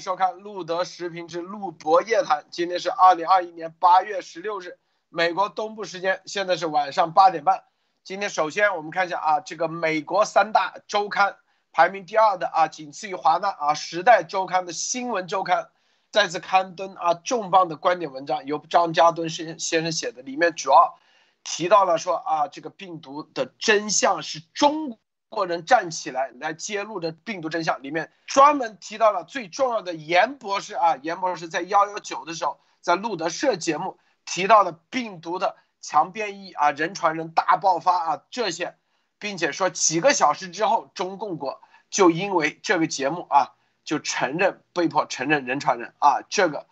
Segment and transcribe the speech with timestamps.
[0.00, 2.44] 收看路德时评之路博夜谈。
[2.50, 4.78] 今天是二零二一年八月十六日，
[5.08, 7.64] 美国东部时间，现在是晚上八点半。
[8.02, 11.36] 今天首先我们看一下啊，这个美国三大周刊
[11.72, 15.70] 排名第二的啊，仅次于华纳啊，《时代周刊》的新闻周刊
[16.10, 20.98] 再次刊登啊重磅的观点文章，由张家敦先先生写的，里面主要
[21.42, 24.98] 提到了说啊，这个病毒的真相是中。
[25.34, 38.76] 国人站起来来揭露的病毒真相，里面专门提到了最重要的严博士啊，严博士在幺幺九的时候，在路德社节目提到的病毒的强变异啊，人传人大爆发啊这些，
[39.18, 41.60] 并且说几个小时之后，中共国
[41.90, 43.52] 就因为这个节目啊，
[43.84, 46.66] 就承认被迫承认人传人啊，这个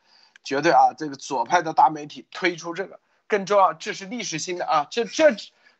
[0.44, 5.34] 绝对啊，这个左派的大媒体推出这个更重要，这是历史性的啊，这这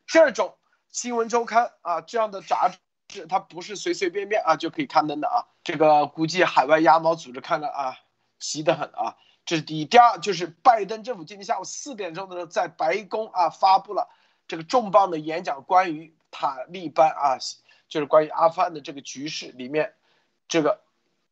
[0.06, 0.56] 这种。
[0.92, 2.70] 新闻周刊啊，这样的杂
[3.08, 5.48] 志它不是随随便便啊就可以刊登的啊。
[5.64, 7.96] 这个估计海外鸭毛组织看了啊，
[8.38, 9.16] 急得很啊。
[9.46, 14.08] 这是第一，第二就是拜登政府今天下午四点钟的时候在白宫啊发布了
[14.46, 17.38] 这个重磅的演讲，关于塔利班啊，
[17.88, 19.94] 就是关于阿富汗的这个局势里面，
[20.46, 20.82] 这个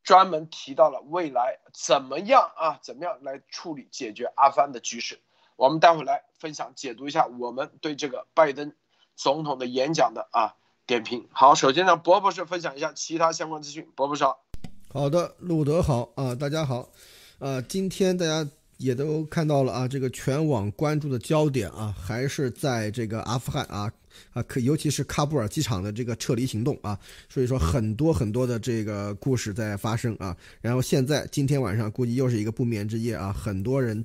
[0.03, 5.21] 专门提到了未来怎么样啊，怎么样来处理解决阿富汗的局势。
[5.55, 8.73] 我们待会来分享解读一下我们对这个拜登。
[9.21, 10.55] 总统的演讲的啊
[10.87, 13.87] 点评好，首先呢，博博士分享一下其他相关资讯。
[13.95, 14.23] 博博士，
[14.91, 16.89] 好的，路德好啊，大家好，
[17.37, 23.91] 呃，今天大家也都看到了啊，这个全网关注的焦点啊，还是在这个阿富汗啊。
[24.31, 26.97] 啊，可尤其是喀布尔机场的这个撤离行动啊，
[27.29, 30.35] 所以说很多很多的这个故事在发生啊。
[30.61, 34.03] 然后现在今天晚上估计又是一个不眠之夜啊，很多人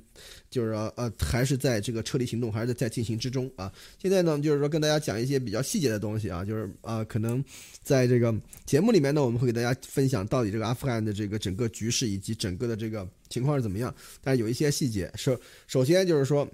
[0.49, 3.71] 就是说呃还是在这个撤离行动还是在进行之中啊。
[3.97, 7.43] 现在呢就是说跟大家讲一些比较细节的东西啊，就是啊可能
[7.81, 8.33] 在这个
[8.65, 16.47] 节目里面呢我们会给大家分享到底这个阿富汗的这个整个局势以及整个的这个情况是怎么样，但有一些细节首首先就是说。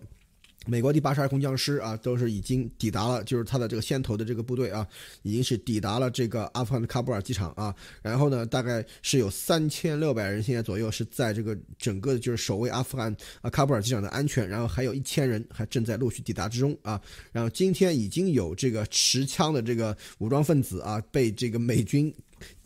[0.66, 4.88] 美国第八十二空降师啊，都是已经抵达了，就是他的这个先头的这个部队啊，
[5.22, 7.76] 已经是抵达了这个阿富汗的喀布尔机场啊。
[8.02, 17.00] 然后呢，大概是有三千六百人现在左右是在这个整个就是守卫阿富汗啊喀布尔机场的安全，然后还有一千人还正在陆续抵达之中啊。
[17.32, 22.14] 然后今天已经有这个持枪的这个武装分子啊被这个美军。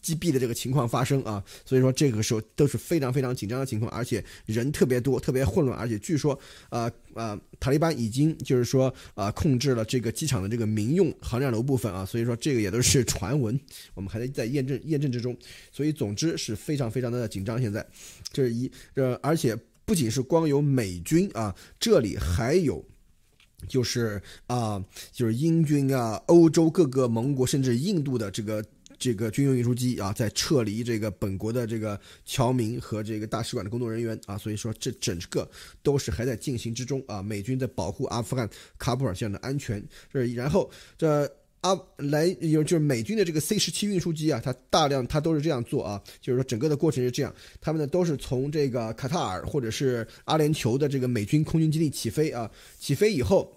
[0.07, 13.59] 击毙的这个情况发生啊，所以说这个时候都是非常非常紧张的情况，而且人特别多，特别混乱，而且据说，呃呃，塔利班已经就是说，呃，控制了这个机场的这个民用航站楼部分啊，所以说这个也都是传闻，
[13.95, 15.37] 我们还在在验证验证之中，
[15.73, 17.61] 所以总之是非常非常的紧张。
[17.61, 17.85] 现在，
[18.31, 22.81] 这是一，呃，而且不仅是光有美军啊，这里还有，
[23.67, 24.81] 就是啊，
[25.11, 28.63] 就是英军啊，欧洲各个盟国，甚至印度的这个。
[28.99, 35.49] 这个军用运输机啊，在撤离这个本国的这个侨民和这个大使馆的工作人员啊，所以说这整个
[35.83, 37.21] 都是还在进行之中啊。
[37.21, 38.49] 美军在保护阿富汗
[38.79, 41.29] 喀布尔线的安全，这然后这
[41.61, 52.49] 阿来有就是美军的这个 C 十七运输机啊，它大量它都是这样做啊，就是说整个的过程是这样，他们呢都是从这个卡塔尔或者是阿联酋的这个美军空军基地起飞啊，
[52.79, 53.53] 起飞以后。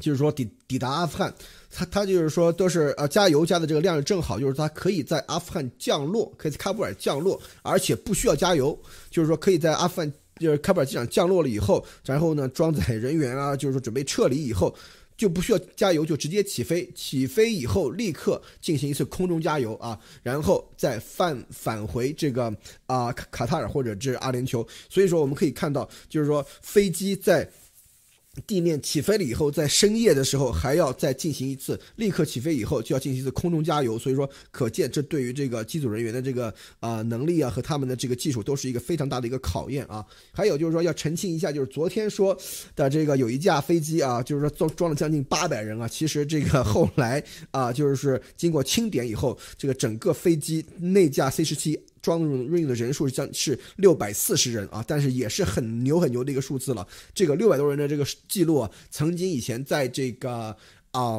[0.00, 1.32] 就是说抵抵达阿富汗，
[1.74, 8.78] 他他就是说都是呃加油加的这个量正好，就是他可以在阿富汗降落，可以在喀布尔降落，而且不需要加油，
[9.10, 14.72] 就是说可以在阿富汗就是喀布尔机场降落了以后，然后呢装载人员啊，就是说准备撤离以后，
[15.16, 22.54] 就不需要加油，就直接起飞，起飞以后立刻进行一次空中加油啊，然后再返返回这个
[22.86, 27.50] 啊卡卡塔尔或者是阿联酋，所以说我们可以看到，就是说飞机在。
[28.46, 40.04] 地面起飞了以后，在深夜的时候还要再进行一次，立刻起飞以后就要进行一次空中加油，所以说可见这对于这个机组人员的这个啊能力啊和他们的这个技术都是一个非常大的一个考验啊。
[40.32, 42.36] 还有就是说要澄清一下，就是昨天说
[42.74, 51.80] 的这个有一架飞机啊，就是说装装了将近八百人啊，其实这个后来啊就是经过清点以后，这个整个飞机那架 C 十七。
[52.04, 56.86] 装运的人数将是六百四十人啊，但是也是很牛很牛的一个数字了。
[57.14, 60.54] 这个六百多人的这个记录啊，曾经以前在这个
[60.90, 61.18] 啊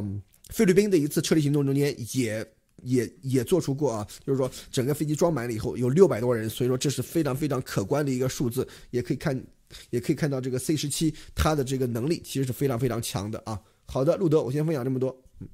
[0.49, 2.47] 菲律宾的一次撤离行动中间也
[2.83, 8.67] 也也做出过啊，就是说整个飞机装满了以后有六百多人，所以说这是非常非常可观的一个数字。
[8.91, 9.43] 也可以看，
[9.89, 13.59] 也可以看到这个 C 十七它的这个能力其实是非常非常强的啊。
[13.87, 15.19] 好的，路德，我先分享这么多。
[15.39, 15.47] 嗯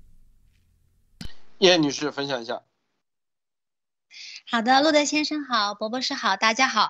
[1.59, 2.59] 叶女士分享一下。
[4.51, 6.89] 好的，路德先生好，博博士好，大家好。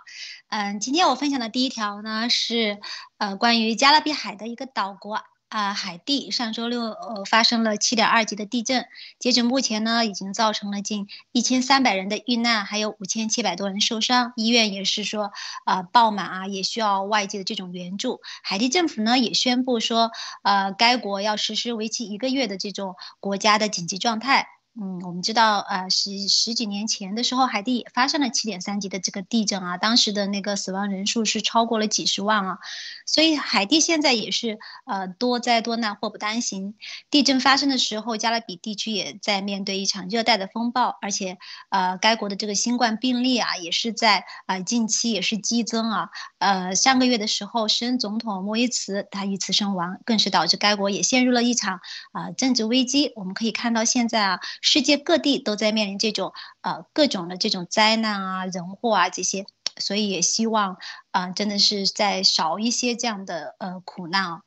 [0.49, 2.79] 嗯，今天我分享的第一条呢是，
[3.19, 8.87] 呃，关于加勒比海的一个岛国啊，海地上周六呃发生了七点二级的地震，
[9.19, 15.29] 截止目前呢，已经造成了近一千三百人的遇难，还有五千七百多人受伤，医院也是说
[15.63, 18.21] 啊爆满啊，也需要外界的这种援助。
[18.41, 20.09] 海地政府呢也宣布说，
[20.41, 24.47] 呃，该国要实施为期一个月的这种国家的紧急状态。
[24.79, 32.57] 嗯，我们知道，呃，十十几年前的时候，海地也发生了七点三级的这个地震啊，当时的那个死亡人数是超过了几十万啊，
[33.05, 36.75] 所以海地现在也是呃多灾多难，祸不单行。
[37.09, 46.09] 地震发生的时候，加勒比地区也在面对一场热带的风暴，而且呃，该国的这个新冠病例啊，也是在啊近期也是激增啊。
[46.39, 51.81] 呃，上个月的时候，时任总统莫伊茨他遇刺身亡，更是导致该国也陷入了一场
[52.13, 53.11] 啊政治危机。
[53.17, 54.39] 我们可以看到现在啊。
[54.61, 59.45] 世界各地都在面临这种呃各种的这种灾难啊、人祸啊这些，
[59.77, 60.77] 所以也希望
[61.11, 64.41] 啊，真的是在少一些这样的呃苦难啊。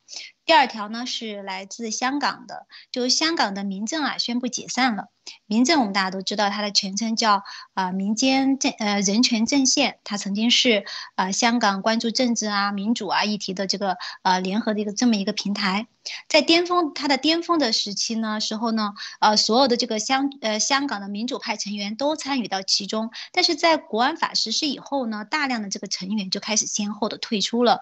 [0.45, 5.05] 第二条呢是来自香港的，就香港的民政啊宣布解散了。
[5.47, 10.85] 民政我们大家都知道，它的全称叫啊民间政呃人权阵线，它曾经是
[11.15, 15.87] 啊香港关注政治啊民主啊议题的这个呃联合的一个这么一个平台。
[16.29, 27.81] 在巅峰它的巅峰的时期呢时候呢，呃所有的这个香呃香港的民主派成员都参与到其中，但是在国安法实施以后呢，大量的这个成员就开开始先后的退出了。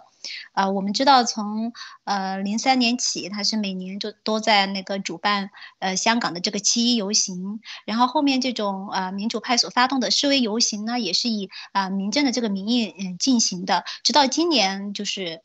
[0.54, 1.74] 呃，我们知道从
[2.06, 15.44] 呃零三年起，他是每年就都在那个主办呃香港的这个七一游行，然后后面这种呃民主派所发动的示威游行呢，也是以啊民政的这个名义嗯进行的，直到今年就是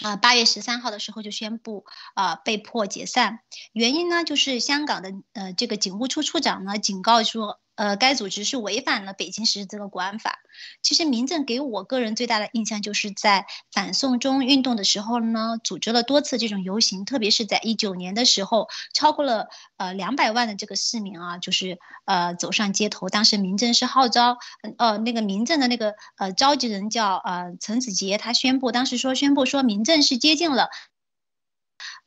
[0.00, 1.84] 啊八月十三号的时候就宣布
[2.14, 3.38] 啊被迫解散，
[3.72, 7.60] 原因呢就是香港的呃这个警务处处长呢警告说。
[7.74, 10.38] 呃，该组织是违反了北京市这个国安法。
[10.82, 19.48] 其实民政给我个人最大的印象，就是在反送中运动的时候呢，组织了多次这种游行，特别是在一九年的时候，超过了
[19.78, 23.08] 呃两百万的这个市民啊，就是呃走上街头。
[23.08, 24.36] 当时民政是号召，
[24.76, 30.68] 呃那个民政的那个呃召集人叫呃陈子杰，他宣布当时说宣布说民政是接近了。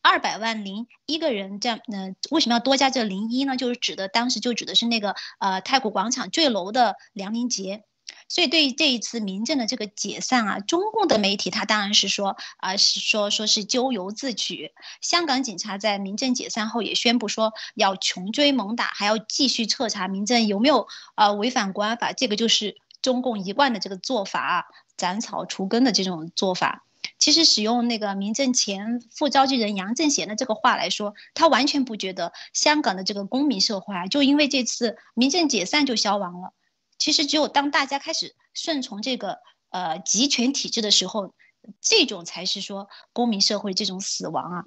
[0.01, 3.57] 二百万零一个人，这样，呃，为什么要多加这零一呢？
[3.57, 7.83] 就是指的当时就指的是那个呃太古广场坠楼的梁林杰。
[8.27, 14.73] 所以对于这一次民政的这个解散啊，中共的媒体他当然是说啊，是说说是咎由自取。
[14.99, 22.13] 香港警察在民政解散后也宣布说要穷追猛打，还要继续彻查民政有没有啊违反国安法。
[22.13, 26.83] 这个就是中共一贯的这个做法，斩草除根的这种做法。
[27.17, 36.53] 其实使用那个民政前副召集人杨正贤的这个话来说，他完全不觉得香港的这个公民社会啊，就因为这次民政解散就消亡了。
[36.97, 39.39] 其实只有当大家开始顺从这个
[39.69, 41.33] 呃集权体制的时候，
[41.81, 44.65] 这种才是说公民社会这种死亡啊。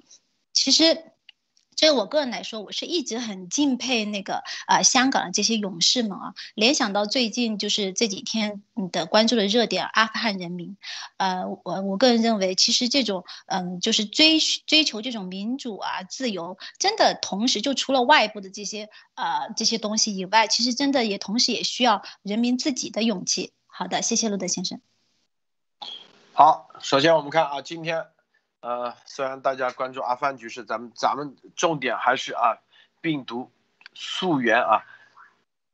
[0.53, 1.13] 其实。
[1.79, 6.33] 所以我个人来说，我是一直很敬佩那个呃香港的这些勇士们啊。
[6.53, 10.75] 联想到最近就是这几天你的关注的热点阿富汗人民，
[11.15, 23.53] 呃，我我个人认为，其实这种嗯就是追追求这种民主啊自由，真的同时就除了外部的这些呃这些东西以外，其实真的也同时也需要人民自己的勇气。
[23.67, 24.81] 好的，谢谢路德先生。
[26.33, 28.07] 好，首先我们看啊，今天。
[28.61, 32.57] 呃，虽然大家关注阿富汗局势，咱们咱们重点还是啊，
[32.99, 33.51] 病毒
[33.93, 34.83] 溯源啊。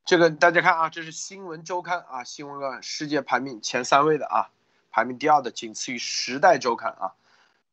[0.05, 4.51] 这个大家看啊，这是新闻周刊啊，新闻的世界排名前三位的啊，
[4.91, 7.13] 排名第二的仅次于时代周刊啊。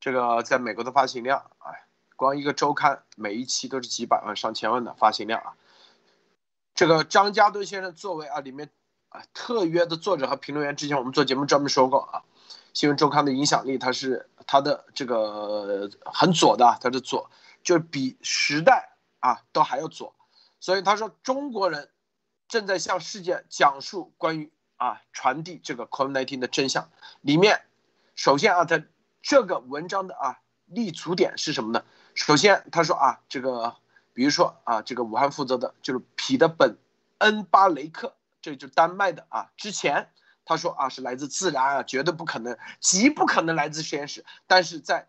[0.00, 1.76] 这个在美国的发行量啊，
[2.16, 5.52] 光一个周刊每一期都是几百万上千万的发行量啊。
[6.74, 8.70] 这个张家敦先生作为啊里面
[9.10, 12.22] 啊特约的作者和评论员，之前我们做节目专门说过啊。
[12.72, 17.30] 新闻周刊的影响力，它是它的这个很左的，它是左，
[17.62, 20.14] 就是比时代啊都还要左，
[20.60, 21.90] 所以他说中国人
[22.48, 26.90] 正在向世界讲述关于啊传递这个 COVID-19 的真相。
[27.20, 27.62] 里面
[28.14, 28.82] 首先啊，他
[29.22, 31.84] 这个文章的啊立足点是什么呢？
[32.14, 33.76] 首先他说啊，这个
[34.12, 36.76] 比如说啊，这个武汉负责的就是彼得本
[37.18, 40.10] 恩巴雷克，这就是丹麦的啊，之前。
[40.44, 44.24] 他说啊，是来自自然啊，绝对不可能，极不可能来自实验室。
[44.46, 45.08] 但是在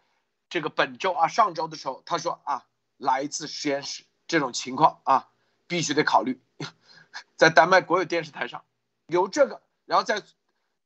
[0.50, 2.66] 这个本周啊，上周的时候，他说啊，
[2.98, 5.30] 来自实验室这种情况啊，
[5.68, 6.42] 必须得考虑。
[7.36, 8.63] 在丹麦国有电视台上
[9.08, 10.22] 有这个，然后再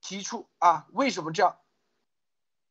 [0.01, 1.57] 提出啊，为什么这样？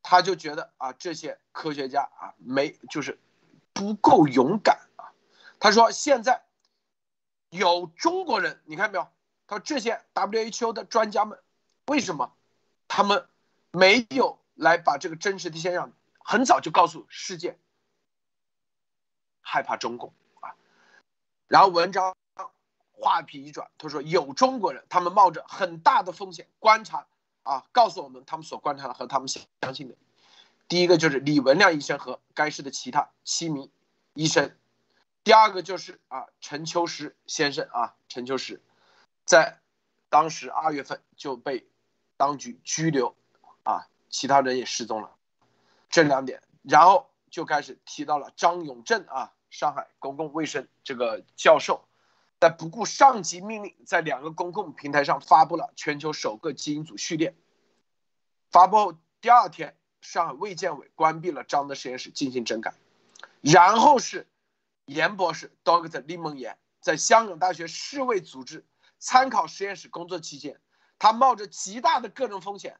[0.02, 3.20] 他就觉得啊，这些科学家啊，没就是
[3.72, 5.12] 不够勇敢啊。
[5.60, 6.44] 他说现在
[7.50, 9.06] 有中国人，你看没有？
[9.46, 11.38] 他说这些 WHO 的专家们。
[11.86, 12.34] 为什么
[12.88, 13.28] 他们
[13.70, 17.58] 没有来把这个真实的现象很早就告诉世界？
[19.40, 20.54] 害怕中共啊。
[21.46, 22.16] 然后文章
[22.92, 27.06] 话题一转，他说有中国人，他们冒着很大的风险观察
[27.44, 29.94] 啊，告诉我们他们所观察的和他们相相信的。
[30.66, 33.70] 第一个就是李文亮医生和该市的其他七名
[34.14, 34.56] 医生，
[35.22, 38.60] 第二个就是啊陈秋实先生啊陈秋实，
[39.24, 39.60] 在
[40.08, 41.68] 当时二月份就被
[42.16, 43.14] 当局拘留
[43.62, 45.14] 啊，其他人也失踪了，
[45.88, 51.86] 这两点，然后就开始提到了张永正啊上海公共卫生这个教授，
[52.40, 57.36] 在不顾上级命令，在两个公共平台上发布了全球首个基因组序列，
[58.50, 59.76] 发布后第二天。
[60.02, 62.74] 上海卫健委关闭了张的实验室进行整改，
[63.40, 64.28] 然后是
[64.84, 68.64] 严博士，Doctor 李梦妍在香港大学世卫组织
[69.00, 70.60] 参考实验室工作期间，
[70.98, 72.78] 他冒着极大的个人风险，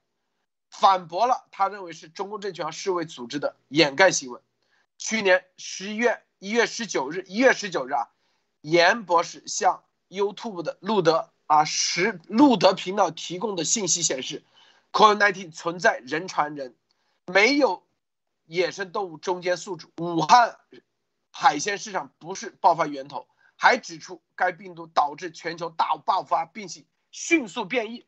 [0.71, 4.43] 反驳了他认为是中共政权和世卫组织的掩盖新闻。
[4.99, 8.09] 去年十一月一月十九日，一月十九日啊，
[8.61, 14.45] 严博士向 YouTube 的路德啊十路德频道提供的信息显示
[14.93, 16.75] ，COVID-19 存在人传人。
[17.27, 17.83] 没有
[18.45, 20.59] 野生动物中间宿主，武汉
[21.33, 26.85] 海鲜市场不是爆发源头，还指出该病毒导致全球大爆发，并且
[27.17, 28.07] 迅速变异。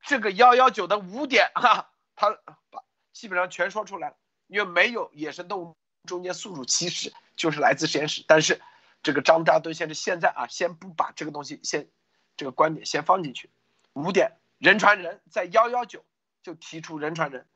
[0.00, 2.30] 这个幺幺九的五点哈，他
[2.70, 4.16] 把基本上全说出来了。
[4.46, 8.24] 因为没有野生动物中间宿主，其实就是来自实验室。
[8.26, 8.62] 但是
[9.02, 11.86] 这个张扎敦先生现在啊，先不把这个东西先
[12.34, 13.50] 这个观点先放进去。
[13.92, 16.02] 五点人传人，在幺幺九
[16.42, 17.46] 就提出人传人。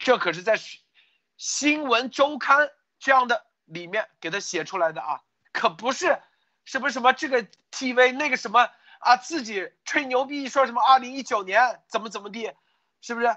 [0.00, 0.58] 这可是在
[1.36, 6.18] 新闻周刊这样的里面给他写出来的啊，可不是
[6.64, 8.68] 什么什么这个 TV 那个什么
[9.00, 12.54] 啊，自己吹牛逼说什么二零一九年怎么怎么地，
[13.00, 13.36] 是不是？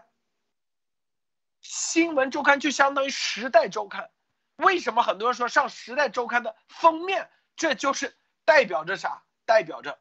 [1.62, 4.12] 新闻周刊就相当于时代周刊，
[4.56, 7.30] 为什么很多人说上时代周刊的封面？
[7.56, 8.16] 这就是
[8.46, 9.24] 代表着啥？
[9.46, 10.00] 代表着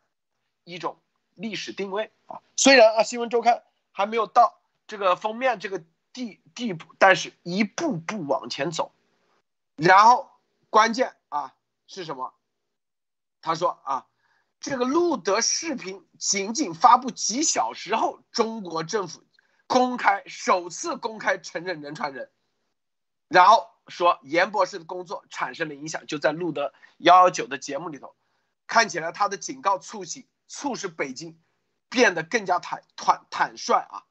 [0.65, 1.01] 一种
[1.35, 2.43] 历史定位啊。
[2.57, 5.83] 虽然啊，新闻周刊还没有到这个封面这个。
[6.15, 8.93] 地地步，但是一步步往前走，
[9.77, 10.31] 然后
[10.69, 11.55] 关键啊
[11.87, 12.35] 是什么？
[13.41, 14.07] 他说啊，
[14.63, 19.25] 这个路德视频仅仅发布几小时后，中国政府
[19.67, 22.31] 公开首次公开承认人传人，
[23.27, 28.15] 然后说严博士的工作产生了影响，就在路德幺幺九的节目里头，
[28.69, 31.41] 看起来他的警告促进促使北京
[31.91, 34.05] 变得更加坦坦坦率啊。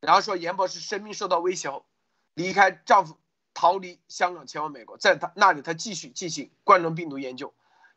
[0.00, 1.84] 然后说严博士生命受到威胁后，
[2.32, 3.18] 离开丈夫，
[3.52, 7.52] 逃离香港，前往美国，在他那里，他继续进行冠状病毒研究，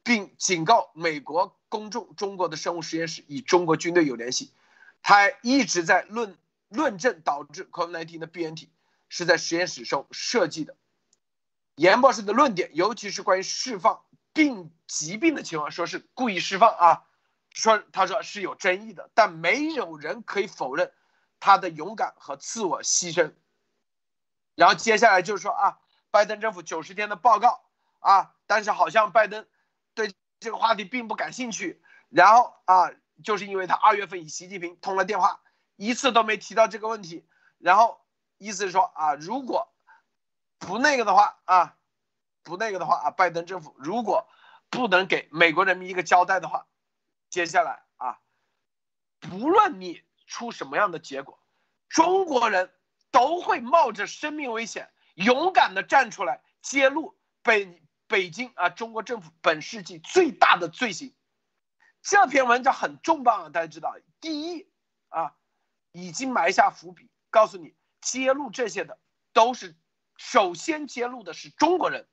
[0.06, 4.54] 并警告美国公众，中国的生物实验室与中国军队有联系。
[5.02, 6.38] 他一直在论
[6.70, 8.72] 论证导致 COVID-19 的变体
[9.10, 10.76] 是在实验室中设计的。
[11.76, 17.04] 严博士的论点，尤其是关于释放病疾病的情况，说是故意释放啊，
[17.50, 20.94] 说他说是有争议的，但没有人可以否认。
[21.40, 23.34] 他的勇敢和自我牺牲，
[24.56, 27.62] 然后接下来就是说啊，拜登政府九十天的报告
[28.00, 29.46] 啊，但是好像拜登
[29.96, 31.82] 对这个话题并不感兴趣。
[32.10, 32.92] 然后啊，
[33.24, 35.42] 就是因为他二月份与习近平通了电话，
[35.76, 37.28] 一次都没提到这个问题。
[37.58, 38.06] 然后
[38.38, 39.74] 意思是说啊，如果
[40.60, 41.78] 不那个的话啊，
[42.44, 44.28] 不那个的话啊，拜登政府如果
[44.70, 46.68] 不能给美国人民一个交代的话，
[47.30, 48.20] 接下来啊，
[49.20, 50.04] 不论你。
[50.28, 51.40] 出什么样的结果，
[51.88, 52.74] 中国人
[53.12, 61.14] 都会冒着生命危险，勇敢的站出来揭露北北京啊，中国政府本世纪最大的罪行。
[62.02, 64.68] 这篇文章很重磅啊，大家知道，第一
[65.10, 65.36] 啊，
[65.92, 69.00] 已经埋下伏笔，告诉你揭露这些的
[69.34, 69.76] 都是
[70.18, 72.08] 首先揭露的是中国人。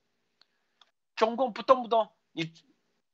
[1.15, 2.53] 中共不动不动，你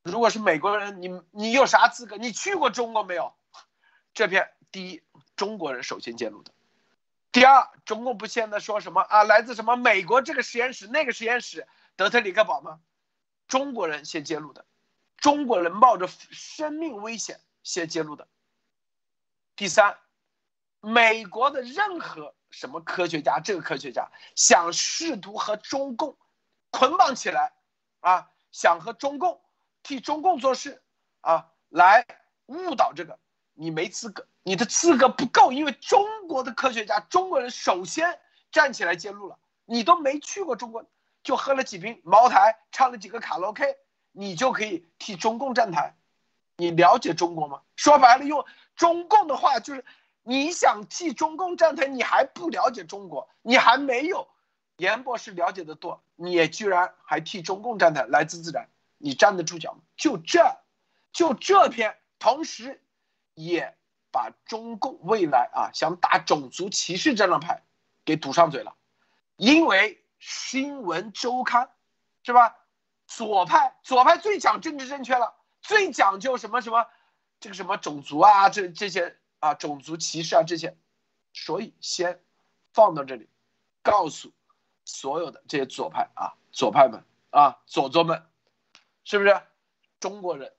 [0.02, 2.16] 如果是美国人，你你有啥资格？
[2.16, 3.34] 你去过中国没有？
[4.14, 4.50] 这篇。
[4.70, 5.02] 第一，
[5.34, 6.52] 中国人首先揭露的；
[7.32, 9.24] 第二，中共不现在说什么啊？
[9.24, 11.66] 来自什么美国这个实验室、那个实验室，
[11.98, 12.78] 德特里克堡吗？
[13.48, 14.64] 中国人先揭露的，
[15.16, 18.28] 中国人冒着生命危险先揭露的。
[19.56, 19.98] 第三，
[20.80, 26.16] 美国的任何什么科学家，这个科学家想试图和中共
[26.70, 27.52] 捆绑起来
[27.98, 29.42] 啊，想和中共
[29.82, 30.80] 替中共做事
[31.22, 32.06] 啊，来
[32.46, 33.18] 误导这个。
[33.54, 38.20] 你没资格，你的资格不够，因为中国的科学家、中国人首先
[38.52, 39.36] 站起来揭露了。
[39.64, 40.88] 你都没去过中国，
[41.28, 43.76] 就喝了几瓶茅台，唱了几个卡拉 OK，
[44.12, 45.94] 你就可以替中共站台？
[46.56, 47.60] 你了解中国吗？
[47.76, 49.84] 说白了，用中共的话就是，
[50.22, 54.26] 你想替中共站台，你还不了解中国，你还没有
[54.78, 56.02] 严博士了解的多。
[56.16, 58.66] 你也居然还替中共站台，来自自然，
[58.96, 59.80] 你站得住脚吗？
[59.98, 60.56] 就这，
[61.12, 62.80] 就这篇，同时
[63.34, 63.76] 也
[64.10, 67.64] 把中共未来啊想打种族歧视这张牌
[68.06, 68.74] 给堵上嘴了，
[69.36, 71.70] 因为新闻周刊
[72.22, 72.56] 是吧？
[73.06, 76.86] 左派，左派最讲政治正确了，最讲究什么什么，
[77.40, 80.76] 这个什么种族啊，这这些啊种族歧视啊这些，
[81.32, 82.22] 所以先
[82.72, 83.28] 放到这里，
[83.82, 84.32] 告诉。
[84.90, 88.26] 所有的这些左派啊，左派们啊，左左们，
[89.04, 89.42] 是不是
[90.00, 90.54] 中国人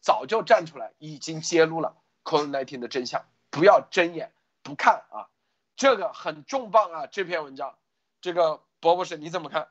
[0.00, 3.26] 早就站出来，已经揭露了 COVID-19 的真相？
[3.50, 5.26] 不要睁眼不看啊！
[5.74, 7.06] 这个很重磅啊！
[7.08, 7.76] 这篇文章，
[8.20, 9.68] 这个博博士你怎么看？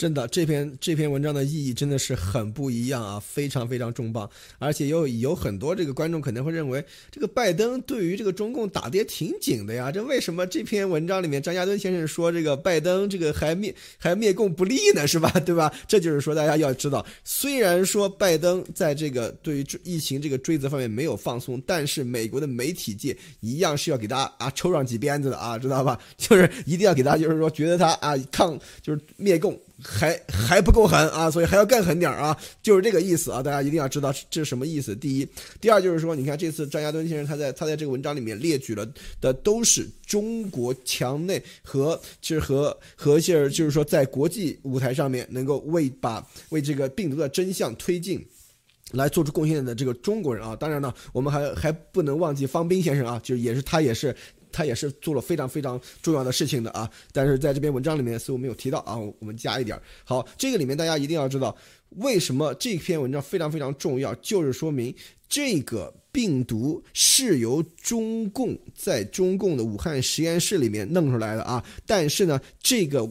[0.00, 4.26] 真的，这篇这篇文章的意义真的是很不一样啊，非常非常重磅，
[4.58, 15.06] 而且有有很多这个观众可能会认为，这个拜登对于这个中共打的也挺紧的呀，这为什么这篇文章里面张家墩先生说这个拜登这个还灭还灭共不利呢？
[15.06, 15.30] 是吧？
[15.44, 15.70] 对吧？
[15.86, 26.00] 这就是说大家要知道，虽然说拜登在这个对于疫情这个追责方面没有放松，但是美国的媒体界一样是要给他啊抽上几鞭子的啊，知道吧？
[26.16, 29.60] 就是一定要给他，就是说觉得他啊抗就是灭共。
[29.82, 34.94] 还还不够狠啊，所以还要更狠点啊，就是这个意思啊，大家一定要知道这是什么意思。
[34.96, 35.28] 第一，
[35.60, 38.86] 第二就是说，你看这次张家墩先生他在他在这个文章里面列举了
[39.20, 48.24] 的都是中国墙内和就是和和些就是说在国际舞台上面能够为把为这个病毒的真相推进
[48.92, 54.14] 来做出贡献的这个中国人啊，当然呢，我们还还不能忘记方斌先生啊，就也是他也是。
[54.52, 59.80] 他也是做了非常非常重要的事情的啊，但是在这篇文章里面似乎没有提到啊，我们加一点。
[60.04, 61.56] 好，这个里面大家一定要知道，
[61.96, 64.94] 为什么这篇文章非常非常重要，就是说明
[65.28, 73.10] 这个病毒是由中共在中共的武汉实验室里面弄出来的啊，但是呢，这个。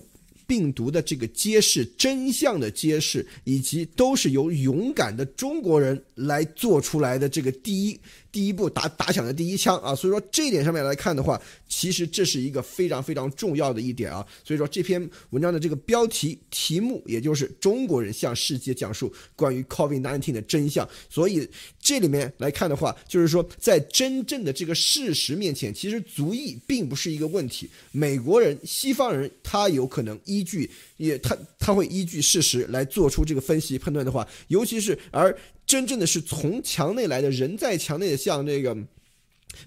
[0.49, 7.99] 病毒的这个揭示真相的揭示，以及都是由勇敢的中国人来做出来的这个第一
[8.31, 21.47] 第一步打打响的第一枪啊，所以说这一点上面来看的话，其实这是一个非常非常重要的一点啊，所以说这篇文章的这个标题题目，也就是中国人向世界讲述关于 COVID-19 的真相，所以
[21.89, 30.43] 这里面来看的话，就是说在真正的这个事实面前，其实族裔并不是一个问题，美国人、西方人他有可能依。
[30.43, 38.78] 据也，他他会依据事实来做出这个分析判断的话，尤其是而真正的是从墙内来的人在墙内的，像这个。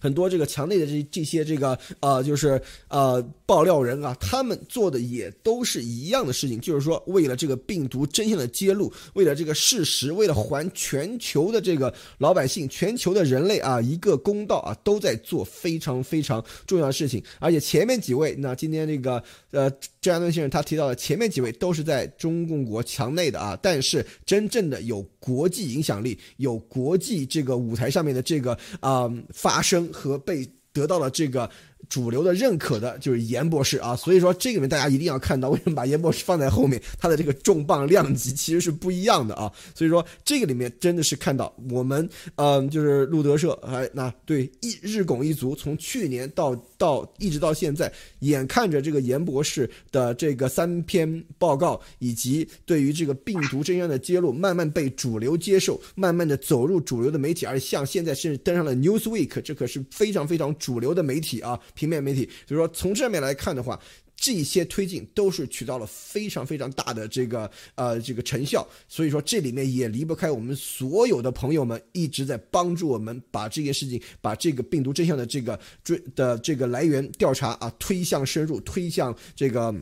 [0.00, 17.22] 很多这个墙内的这这些这个呃，就是呃爆料人啊，他们做的也都是一样的事情，就是说为了这个病毒真相的揭露，为了这个事实，为了还全球的这个老百姓、全球的人类啊一个公道啊，都在做非常非常重要的事情。
[17.38, 29.92] 而且前面几位，那今天这个呃张亚东先生他提到的前面几位都是在中共国墙内的啊，但是真正的有国际影响力、有国际这个舞台上面的这个啊发生。
[29.92, 31.48] 和被得到了这个。
[31.88, 39.52] 主流的认可的就是严博士啊，所以说这个里面大家一定要看到，为什么把严博士放在后面，他的这个重磅量级其实是不一样的啊。
[39.74, 61.58] 所以说这个里面真的是看到我们，嗯，就是路德社，哎，那对一日拱一卒，从去年到到一直到现在，眼看着这个严博士的这个三篇报告，以及对于这个病毒真相的揭露，慢慢被主流接受，慢慢的走入主流的媒体，而像现在甚至登上了 Newsweek，这可是非常非常主流的媒体啊。
[61.74, 63.80] 平面媒体，所以说从这面来看的话，
[64.16, 68.66] 这些推进都是取到了非常非常大的这个呃这个成效。
[68.88, 79.74] 所以说这里面也离不开我们所有的朋友们一直在帮助我们把这件事情，把这个病毒真相的这个追的这个来源调查啊推向深入，推向这个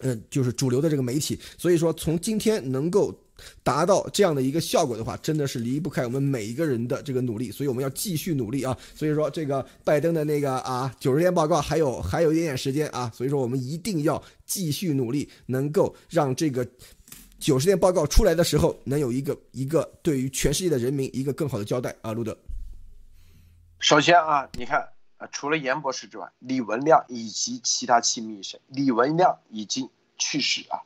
[0.00, 1.38] 嗯就是主流的这个媒体。
[1.58, 3.16] 所以说从今天能够。
[3.62, 8.76] 达到这样的一个效果的话，真的是离不开我们每一个人的这个努力，所以我们要继续努力啊！
[8.94, 16.66] 所以说，这个拜登的那个啊九十天报告还有还有一点点时间啊，所以说我们一定要继续努力，能够让这个
[17.38, 22.12] 九十天报告出来的时候，能有一个一个对于全世界的人民一个更好的交代啊！
[22.12, 22.36] 路德，
[23.80, 30.80] 首先啊，你看啊，除了严博士之外，李文亮以及其他七名医生，李文亮已经去世啊，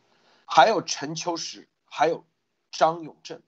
[0.45, 2.25] 还有陈秋实，还有。
[2.71, 3.43] 张永正，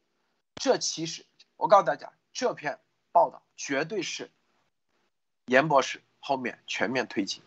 [0.57, 1.25] 这其实
[1.57, 2.79] 我告诉大家，这篇
[3.13, 4.31] 报道绝对是
[5.47, 7.43] 严博士后面全面推进，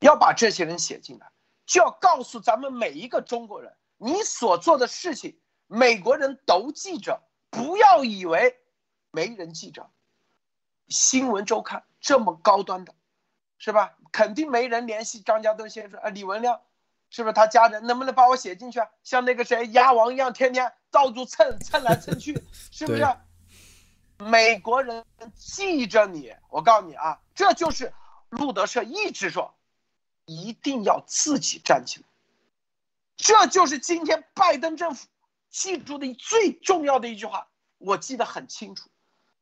[0.00, 1.30] 要把这些人写进来，
[1.66, 8.60] 就要告诉咱们每一个中国人，你所做的事情，美国人都记着，不要以为
[9.10, 9.90] 没人记着。
[10.88, 12.94] 新闻周刊这么高端的，
[13.58, 13.96] 是吧？
[14.12, 16.60] 肯定没人联系张家墩先生啊，李文亮
[17.10, 18.88] 是不是他家人能不能把我写进去啊？
[19.02, 23.06] 像那个谁鸭王一样，天天到处蹭蹭来蹭去， 是不是？
[24.18, 27.92] 美国人记着你，我告诉你啊，这就是
[28.30, 29.54] 路德社一直说，
[30.24, 32.06] 一定要自己站起来。
[33.16, 35.06] 这就是今天拜登政府
[35.48, 37.46] 记住的最重要的一句话，
[37.78, 38.90] 我记得很清楚。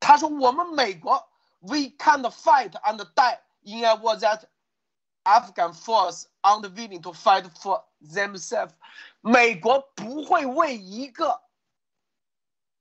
[0.01, 1.29] 他说：“我们美国
[1.61, 4.43] ，we can't fight and die in a war that
[5.25, 8.73] Afghan force aren't willing to fight for themselves。”
[9.21, 11.43] 美国不会为一个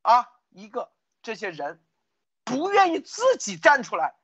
[0.01, 1.84] 啊一个这些人
[2.43, 4.15] 不愿意自己站出来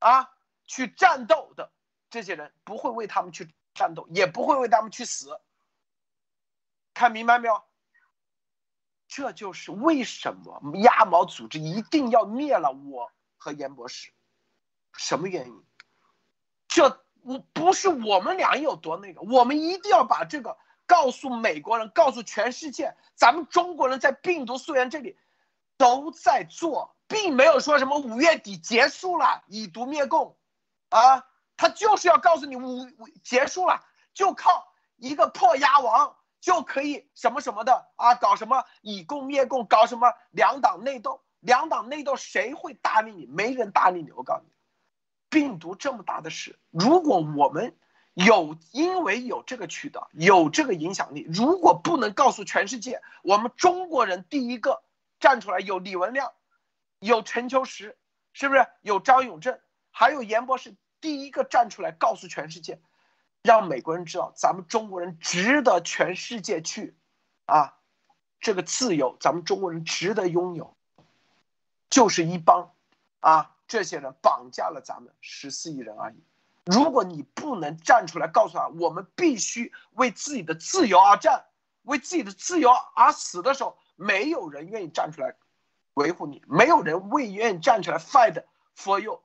[0.00, 0.30] 啊
[0.66, 1.72] 去战斗的
[2.10, 3.54] 这些人，不会为他们去。
[3.74, 5.40] 战斗也不会为他们去死，
[6.94, 7.62] 看明白没有？
[9.06, 14.12] 这就是为什么鸭毛组织一定要灭了我和严博士，
[14.94, 15.64] 什么原因？
[16.68, 25.18] 这我不是我们俩有多那个，我们一定要把这个告诉美国人，告诉全世界，咱们中国人在病毒溯源这里
[25.76, 30.36] 都在做，并没有说什么五月底结束了，以毒灭共，
[30.90, 31.24] 啊。
[31.60, 43.26] 他就是要告诉你，五五结束了，就靠一个破鸭王就可以什么什么的啊，搞什么以共灭共，搞什么两党内斗，两党内斗谁会搭理你？
[43.26, 44.12] 没人搭理你。
[44.12, 44.52] 我告诉你，
[45.30, 47.76] 病毒这么大的事，如果我们
[48.14, 54.82] 有因为有这个渠道，有这个影响力，如果不能告诉全世界，我们中国人第一个
[55.20, 56.32] 站出来，有李文亮，
[56.98, 57.96] 有陈秋实，
[58.32, 58.66] 是不是？
[58.82, 59.58] 有张永正，
[59.90, 60.74] 还有严博士。
[61.00, 62.80] 第一个站出来告诉全世界，
[63.42, 66.96] 让美国人知道咱们中国人值得全世界去，
[67.46, 67.76] 啊，
[68.40, 70.76] 这个自由咱们中国人值得拥有，
[71.88, 72.72] 就是一帮，
[73.20, 76.24] 啊，这些人绑架了咱们十四亿人而已。
[76.64, 81.44] 如果你不能站出来告诉他，我们必须为自己的自由而战，
[81.82, 85.36] 为自己的自由而死的时候，没有人愿意站出来
[85.94, 88.42] 维护你，没有人为愿意站出来 fight
[88.76, 89.22] for you，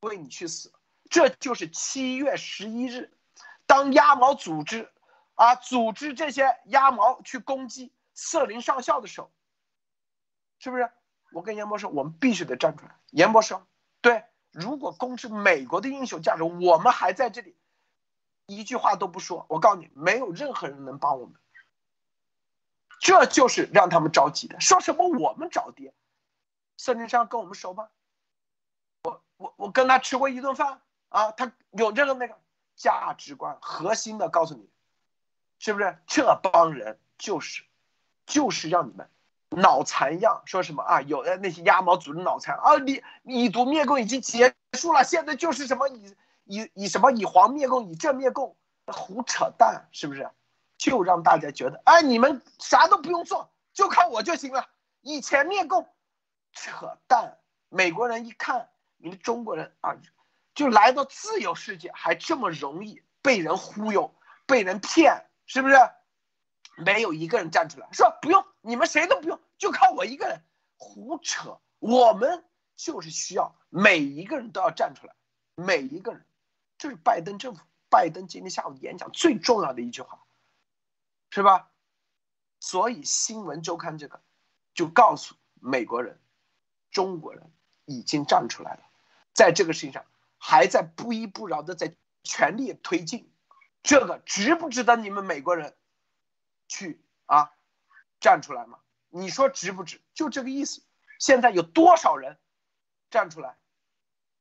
[0.00, 0.72] 为你去死。
[1.08, 3.12] 这就是七月十一日，
[3.66, 4.88] 当鸭毛组织
[5.34, 9.30] 啊组织这些鸭毛去攻击瑟林上校的时候，
[10.58, 10.90] 是不是？
[11.32, 12.96] 我跟严博士，我们必须得站出来。
[13.10, 13.56] 严博士，
[14.00, 17.56] 对，如果攻击美国的英雄价值，我们还在这里，
[18.46, 21.34] 一句话都不说，我告诉你，没有任何人能帮我们。
[23.00, 24.60] 这就是让他们着急的。
[24.60, 25.94] 说什么我们找爹？
[26.76, 27.88] 孙中山跟我们熟吗？
[29.04, 30.80] 我我我跟他吃过一顿饭。
[31.08, 32.38] 啊，他有这个那个
[32.76, 34.70] 价值观核心的，告诉你，
[35.58, 35.98] 是不是？
[36.06, 37.64] 这帮人就是，
[38.26, 39.10] 就是让你们
[39.50, 41.00] 脑残样，说什么啊？
[41.02, 50.30] 有的那些鸭毛组织脑残啊，你以毒灭共已经结束了，现在就是什么以以以什么以黄灭共，以正灭共，胡扯淡，是不是？
[50.78, 54.66] 就让大家觉得，哎，你们啥都不用做，就靠我就行了。
[55.00, 55.88] 以前灭共，
[56.52, 57.38] 扯淡。
[57.68, 59.96] 美国人一看你们中国人啊。
[60.52, 64.12] 就来到自由世界还这么容易被人忽悠、
[64.46, 65.76] 被人骗，是不是？
[66.76, 70.42] 没有一个人站出来说不用，你们谁都不用，就靠我一个人，
[70.76, 71.58] 胡扯！
[71.78, 72.44] 我们
[72.76, 75.14] 就是需要每一个人都要站出来，
[75.54, 76.24] 每一个人，
[76.78, 80.20] 这是拜登政府，拜登今天下午演讲最重要的一句话，
[81.30, 81.70] 是吧？
[82.58, 84.20] 所以新闻周刊这个
[84.74, 86.20] 就告诉美国人、
[86.90, 87.50] 中国人
[87.86, 88.82] 已经站出来了，
[89.32, 90.04] 在这个事情上。
[90.42, 93.30] 还在不依不饶的在全力推进，
[93.82, 95.76] 这个值不值得你们美国人
[96.66, 97.52] 去啊
[98.20, 98.78] 站出来吗？
[99.08, 100.00] 你说值不值？
[100.14, 100.82] 就这个意思。
[101.18, 102.38] 现在有多少人
[103.10, 103.56] 站出来？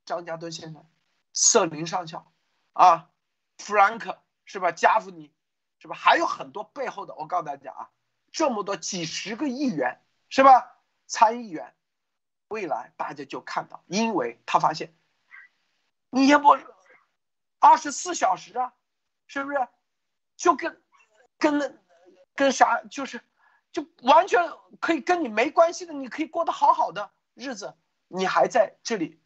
[0.05, 0.85] 张家墩先生、
[1.33, 2.31] 瑟林上校
[2.73, 3.09] 啊，
[3.57, 4.71] 弗兰克是吧？
[4.71, 5.31] 加夫尼
[5.79, 5.95] 是吧？
[5.95, 7.15] 还有很多背后的。
[7.15, 7.89] 我告诉大家啊，
[8.31, 10.77] 这么多几十个议员是吧？
[11.05, 11.75] 参议员，
[12.47, 14.93] 未来大家就看到，因为他发现。
[16.11, 16.57] 你也不
[17.59, 18.73] 二十四小时啊，
[19.27, 19.67] 是不是？
[20.37, 20.81] 就跟
[21.37, 21.71] 跟那
[22.33, 23.21] 跟啥，就是
[23.71, 24.41] 就完全
[24.79, 27.75] 可以跟你没关系的，你可以过得好好的日子，
[28.07, 29.19] 你还在这里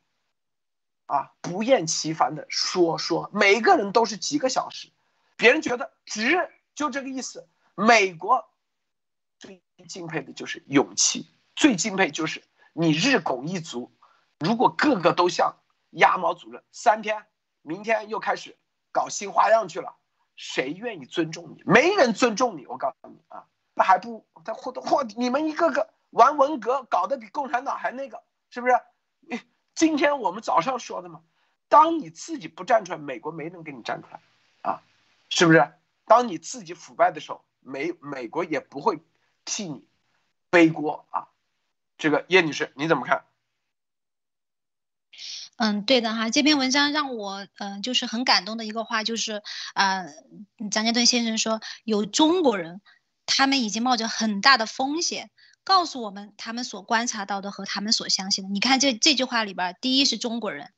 [1.05, 4.89] 啊，不厌其烦的说说，每个人都是几个小时，
[5.37, 7.47] 别人觉得值，就这个意思。
[7.75, 8.49] 美国
[9.39, 13.91] 最敬佩的就是勇气，最敬佩就是你日拱一卒，
[14.39, 15.55] 如果个个都像。
[15.95, 17.27] 鸭毛组织三天，
[17.61, 18.57] 明天又开始
[18.91, 19.95] 搞新花样去了。
[20.35, 21.61] 谁愿意尊重你？
[21.67, 22.65] 没人尊重你。
[22.65, 28.73] 我告诉你啊，那还不他或或你们一个个玩文革，搞得比共产党还那个，是不是？
[29.21, 29.41] 你
[29.75, 31.21] 今天我们早上说的嘛，
[31.69, 34.19] 当你自己不站出来，美国没人给你站出来，
[34.61, 34.81] 啊，
[35.29, 35.73] 是不是？
[36.05, 38.99] 当你自己腐败的时候，美美国也不会
[39.45, 39.85] 替你
[40.49, 41.29] 背锅啊。
[41.97, 43.23] 这个叶女士你怎么看？
[45.55, 49.43] 嗯，对的哈，这篇文章让我嗯就是很感动的一个话就是，
[49.75, 50.07] 呃，
[50.71, 52.81] 张家墩先生说有中国人，
[53.25, 55.29] 他们已经冒着很大的风险
[55.63, 58.49] 告诉我们他们所观察到的和他们所相信的。
[58.49, 60.73] 你看这这句话里边，第一是中国人，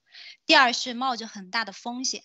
[0.46, 2.22] 第二是冒着很大的风险，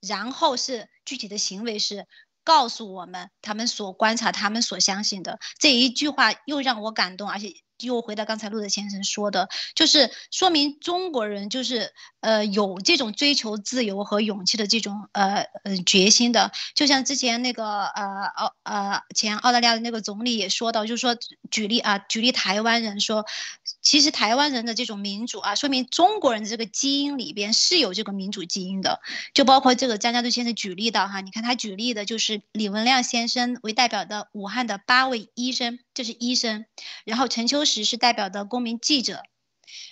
[0.00, 2.06] 然后是具体的行为是
[2.44, 7.52] 告诉我们他们所观察、他们所相信的这一句话又让我感动，而且。
[7.80, 16.52] 又回到刚才陆德先生说的，就是说明中国人就是呃有这种追求自由和勇气的这种呃呃决心的。
[16.76, 21.16] 就像之前那个呃澳呃前澳大利亚的那个总理也说到，就是说
[21.50, 23.26] 举例啊，举例台湾人说，
[23.84, 29.00] 其实台湾人的这种民主啊，说明中国人的这个基因里边是有这个民主基因的。
[29.34, 36.64] 就包括这个张家墩先生举例的哈，你看他举例的就是李文亮先生为代表的武汉的八位医生，这是医生，
[37.04, 37.64] 然后陈秋。
[37.64, 39.22] 实是代表的公民记者，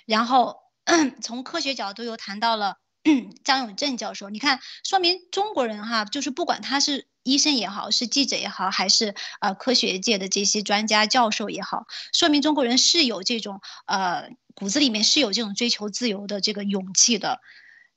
[0.07, 0.61] 然后
[1.23, 2.79] 从科学角度又谈到了
[3.45, 4.31] 张永正教授。
[4.31, 17.41] 你看，说明中国人哈，就是不管他是医生也好，是记者也好，还是呃科学界的这些专家教授也好，说明中国人是有这种呃骨子里面是有这种追求自由的这个勇气的。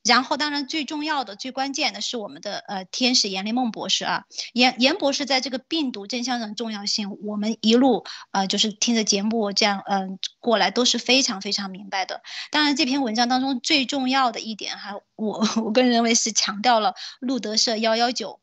[0.07, 12.21] 然后，当然最重要的、最关键的是我们的呃天使严立梦博士啊，严严博士在这个病毒真相上的重要性，我们一路呃就是听着节目这样嗯过来都是非常非常明白的。
[12.51, 18.41] 当然，这篇文章当中最重要的一点哈，我 我个人认为是强调了路德社幺幺九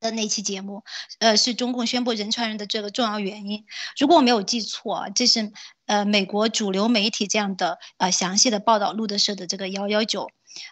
[0.00, 0.84] 的那期节目，
[1.18, 3.64] 呃，是中共宣布人传人的这个重要原因。
[3.98, 5.52] 如果我没有记错，这是
[5.86, 10.30] 呃美国主流媒体这样的呃详细的报道路德社的这个幺幺九。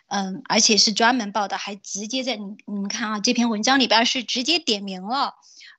[0.08, 5.34] 嗯，而且是专门报道，还直接在你你们看啊，这篇文章里边是直接点名了，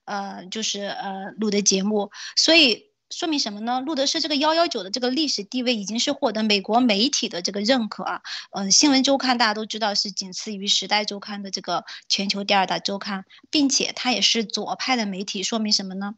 [0.05, 2.83] 呃，就是呃录的节目，所以
[3.15, 3.79] 说明什么呢？
[3.79, 8.21] 路德是这个幺幺九的这个历史地位已经是获得美国媒体的这个认可啊。
[8.51, 16.15] 嗯，新闻周刊大家都知道是仅次于时代周刊的这个全球第二大周刊，并且它也是左派的媒体，说明什么呢？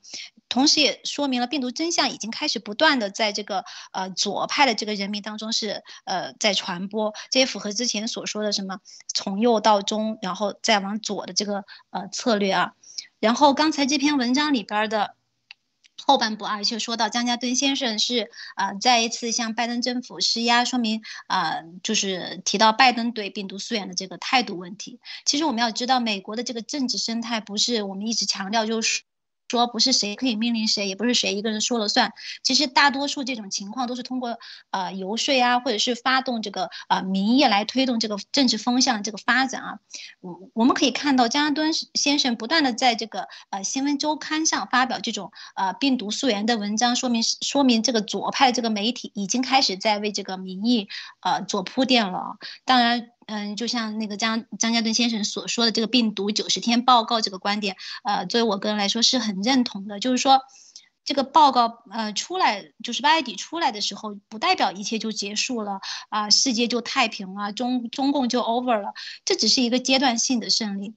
[0.49, 8.79] 同时也说明了病毒真相已经开始不断的在这个呃左派的这个人民当中是呃在传播，这也符合之前所说的什么
[9.13, 12.73] 从右到中，然后再往左的这个呃策略啊。
[13.19, 15.15] 然后刚才这篇文章里边的
[16.05, 24.99] 后半部啊，就说到江家墩先生是啊再一次向拜登政府施压，说明啊就是提到拜登对病毒溯源的这个态度问题。
[25.25, 29.03] 其实我们要知道，美国的这个政治生态不是我们一直强调就是。
[29.49, 32.13] 说不是谁可以命令谁，也不是谁一个人说了算。
[32.43, 34.37] 其实大多数这种情况都是通过
[34.71, 39.79] 呃游说啊，或者是发动这个呃民意来推动这个政治风向这个发展啊。
[40.21, 50.87] 我我们可以看到，江敦先生不断的在这个呃新闻周刊上发表这种呃病毒溯源的文章，说明说明这个左派这个媒体已经开始在为这个民意
[51.21, 52.37] 呃做铺垫了。
[52.65, 53.11] 当然。
[53.27, 59.99] 嗯，就像那个张张家墩先生所说的这个病毒九十天报告这个观点，呃，作为我个人来说是很认同的。
[59.99, 60.41] 就是说，
[61.03, 68.93] 这个报告呃出来，就是八月底出来的时候，不代表一切就结束了啊，世界就太平了，中中共就 over 了，
[69.25, 70.95] 这只是一个阶段性的胜利。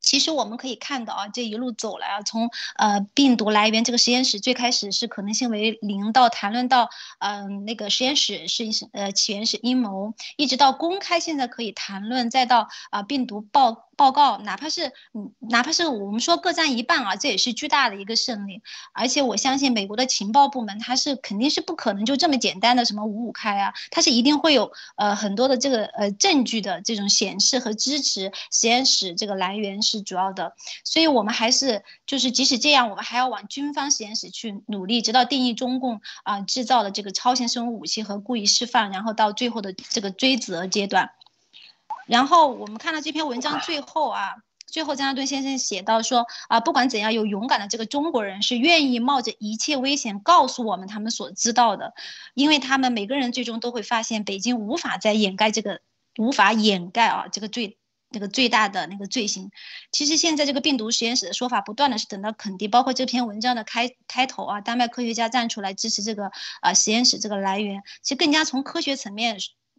[0.00, 13.84] 其实我们可以看到啊，这一路走来啊，从呃病毒来源这个实验室最开始是可能性为零，到谈论到嗯那个实验室是呃起源是阴谋，一直到公开现在可以谈论，再到啊病毒报。
[13.98, 18.62] 报告，哪怕是嗯，哪怕是我们说各占一半啊，这也是巨大的一个胜利。
[18.92, 30.54] 而且我相信美国的情报部门，它是肯定是不可能就这么简单的什么五五开啊，它是一定会有呃很多的这个呃证据的这种显示和支持实验室这个来源是主要的。
[30.84, 41.10] 所以我们还是就是即使这样，我们还要往军方实验室去努力，直到定义中共啊制造的这个超限生物武器和故意释放，然后到最后的这个追责阶段。
[42.06, 51.92] 然后我们看到这篇文章最后啊，最后张家墩先生写到说啊，不管怎样，有勇敢的这个中国人是愿意冒着一切危险告诉我们他们所知道的，
[52.32, 55.80] 因为他们每个人最终都会发现北京无法再掩盖这个，
[56.16, 57.76] 无法掩盖啊这个最
[58.10, 59.50] 那个最大的那个罪行。
[59.92, 69.38] 其实现在这个病毒实验室的说法不断的是等到肯定，包括这篇文章的开开头啊，丹麦科学家站出来支持这个啊实验室这个来源，其实更加从科学层面。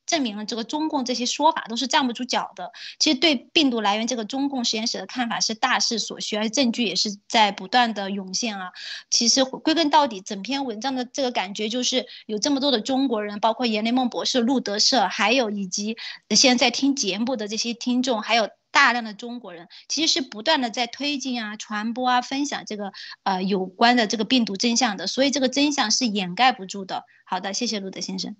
[0.09, 2.71] 证明了这个中共这些说法都是站不住脚的。
[2.97, 8.71] 其实对病毒来源这个中共实验室的看法是大势所趋，而证据也是在不断的涌现啊。
[9.11, 15.95] 其实归根到底，整篇文章的这个感觉就是有这么多的中国人，包括阎连梦博士、路德社，还有以及
[16.31, 22.93] 现在听节目的这些听众，还有大量的中国人其实是不断的在推进啊、传播啊、分享这个
[23.23, 27.03] 呃有关的这个病毒真相的，所以这个真相是掩盖不住的。
[27.25, 28.35] 好的，谢谢路德先生。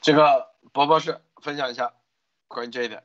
[0.00, 1.94] 这个博博士分享一下
[2.48, 3.00] 关于这一点。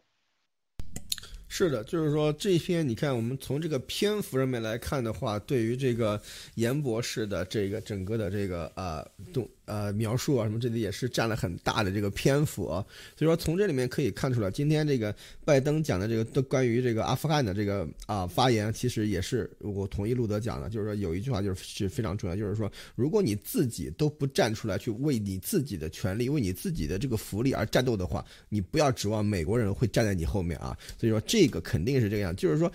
[1.47, 6.19] 是的，就是说这篇你看，我们从这个篇幅上面来看的话，对于这个
[6.55, 12.85] 严博士的这个整个的这个啊动呃描述啊什么，这里也是占了很大的这个篇幅啊。
[13.15, 30.75] 所以说从这里面可以看出来，今天这个拜登讲的这个都关于这个阿富汗的这个啊发言，其实也是我同意路德讲的，就是说有一句话就是是非常重要，就是说如果你自己都不站出来去为你自己的权利、为你自己的这个福利而战斗的话，你不要指望美国人会站在你后面啊。
[30.99, 31.17] 所以说。
[31.29, 32.71] 这个肯定是这样，就是说，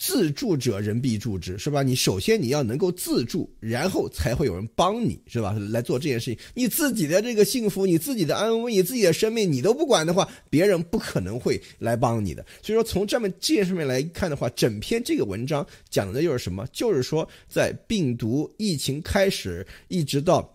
[0.00, 1.82] 自助者人必助之，是吧？
[1.82, 5.54] 你首先你要能够自助，然后才会有人帮你，是吧？
[5.70, 12.42] 来做这件事情，你自己的这个幸福、你自己的安危、你自己的生命，你都不管的话，别人不可能会来帮你的。
[12.62, 16.66] 所以说，从这么这件事面来看的话，整篇这个文章讲的就是什么？
[16.72, 20.50] 就是说，在病毒疫情开始一直到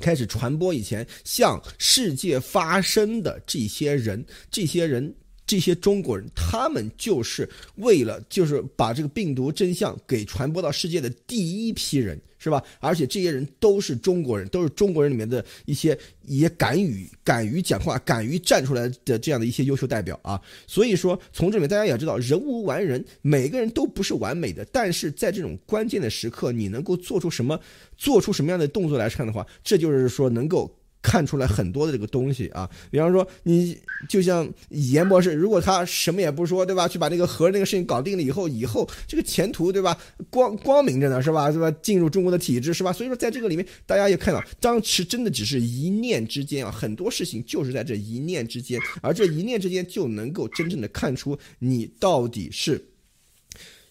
[0.00, 5.14] 开始传播以前，向世界发声的这些人，这些人。
[5.46, 12.62] 这些中国人，他们就是为了就是把这个病毒真相给传播到世界的第一批人，是吧？
[12.80, 20.40] 而且这些人都是中国人，都是中国人里面的一些也敢于敢于讲话、敢于站出来的这样的一些优秀代表啊。
[20.66, 24.64] 所以说，从这里面大家也知道，人无完人，每个人都不是完美的。
[24.66, 27.60] 但是在这种关键的时刻，你能够做出什么，
[27.98, 30.74] 做出什么样的动作来看的话，这就是说能够。
[31.02, 33.76] 看出来很多的这个东西啊，比方说你
[34.08, 36.86] 就像严博士，如果他什么也不说，对吧？
[36.86, 39.98] 去把那个核那个事情搞定了以后，以后这个前途，对吧？
[40.30, 41.50] 光光明着呢，是吧？
[41.50, 41.70] 对吧？
[41.82, 42.92] 进入中国的体制，是吧？
[42.92, 52.80] 所以说，在这个里面，大家也看到，当时真的只是一念之间啊，很多事情就是在这一念之间，而这一念之间就能够真正的看出你到底是。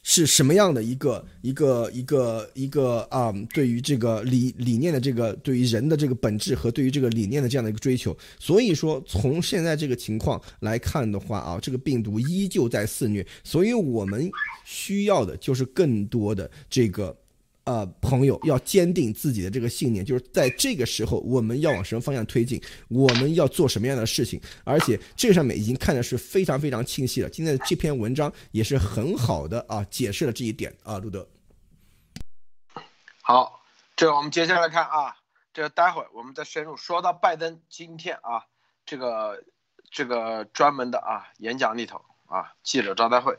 [0.03, 3.31] 是什么样的一个一个一个一个啊？
[3.53, 14.29] 对于这个理理念的这个，对于人的这个本质和对于这个理念的这样的一个追求，所以说从现在这个情况来看的话啊，这个病毒依旧在肆虐，所以我们
[14.65, 17.15] 需要的就是更多的这个。
[17.71, 27.29] 呃，朋友要坚定自己的这个信念，就是在这个时候，我们要往什么方向推进，我们要做什么样的事情，而且这上面已经看的是非常非常清晰了。
[27.29, 31.25] 今天的这篇文章也是很好的啊，解释了这一点啊，路德。
[33.21, 33.63] 好，
[33.95, 35.15] 这我们接下来看啊，
[35.53, 38.43] 这待会儿我们再深入说到拜登今天啊，
[38.85, 39.41] 这个
[39.89, 43.33] 这个专门的啊演讲里头啊，记者招待会，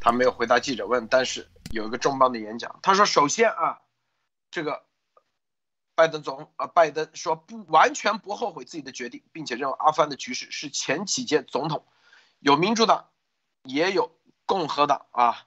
[0.00, 1.46] 他没有回答记者问，但是。
[1.70, 3.82] 有一个重磅的演讲，他说：“首先啊，
[4.50, 4.86] 这个
[5.94, 11.86] 拜登总啊，拜登说不完全不后悔自己的决定，并且认为阿富汗的局势是前几届总统
[12.38, 13.10] 有民主党
[13.64, 15.46] 也有共和党啊，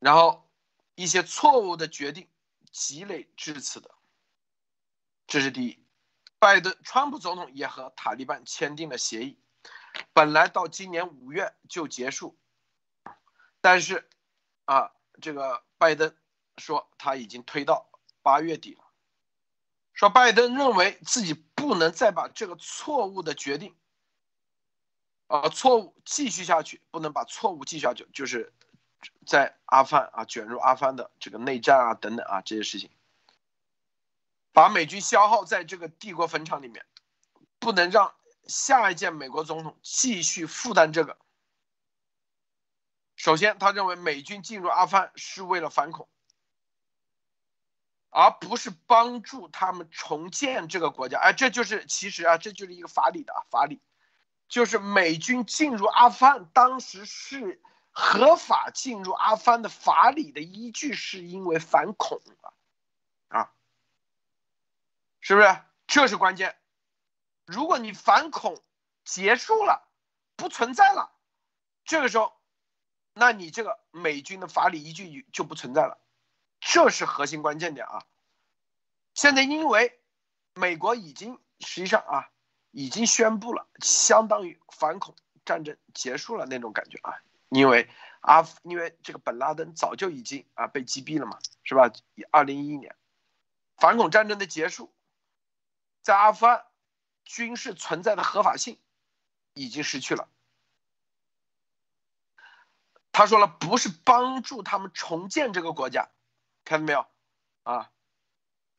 [0.00, 0.50] 然后
[0.96, 2.28] 一些错误的决定
[2.70, 3.90] 积累至此的，
[5.26, 5.82] 这是第一。
[6.38, 9.38] 拜登川普总统也和塔利班签订了协议，
[10.12, 12.36] 本来到今年五月就结束，
[13.62, 14.06] 但是。”
[14.64, 16.14] 啊，这个拜登
[16.58, 17.88] 说他已经推到
[18.22, 18.84] 八月底了，
[19.92, 23.74] 说拜登认为自己不能再把这个错误的决定，
[25.26, 28.52] 啊，错误继续下去，不能把错误继续下去，就是
[29.26, 32.90] 在阿富汗啊卷入阿富汗的这个内战啊等等啊这些事情，
[34.52, 36.86] 把美军消耗在这个帝国坟场里面，
[37.58, 38.14] 不能让
[38.46, 41.18] 下一届美国总统继续负担这个。
[43.16, 46.08] 首先，他认为美军进入阿富汗是为了反恐，
[48.10, 51.18] 而不是帮助他们重建这个国家。
[51.20, 53.80] 哎，这就是其实啊，这就是一个法理的啊，法理，
[54.48, 62.52] 就是美军进入阿富汗当时是合法进入阿富汗的法理的依据，是因为反恐啊，
[63.28, 63.52] 啊，
[65.20, 65.56] 是不是？
[65.86, 66.58] 这是关键。
[67.46, 68.60] 如果你反恐
[69.04, 69.88] 结束了，
[70.34, 71.12] 不存在了，
[71.84, 72.32] 这个时候。
[73.14, 75.98] 那你这个美军的法理依据就不存在了，
[76.60, 78.04] 这是核心关键点啊！
[79.14, 80.00] 现在因为
[80.54, 82.28] 美国已经实际上啊
[82.72, 87.14] 已经宣布了，相当于反恐战争结束了那种感觉啊，
[87.50, 87.88] 因为
[88.20, 91.92] 阿因为这个本拉登早就已经啊被击毙了嘛，是吧？
[92.32, 92.96] 二零一一年
[93.76, 94.92] 反恐战争的结束，
[96.02, 96.66] 在阿富汗
[97.24, 98.80] 军事存在的合法性
[99.52, 100.28] 已经失去了。
[103.14, 106.10] 他说了，不是帮助他们重建这个国家，
[106.64, 107.06] 看到没有？
[107.62, 107.92] 啊，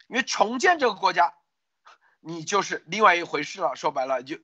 [0.07, 1.33] 因为重建这个国家，
[2.19, 3.77] 你就是另外一回事了。
[3.77, 4.37] 说白了，就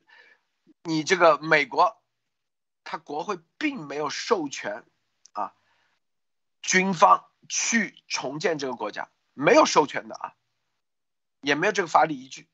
[0.83, 2.01] 你这个美国，
[2.85, 4.85] 他国会并没有授权
[5.33, 5.53] 啊
[6.61, 10.35] 军方去重建这个国家，没有授权的啊，
[11.41, 12.49] 也没有这个法理依据。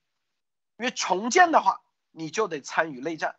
[0.77, 3.35] 因为重建的话，你就得参与内战。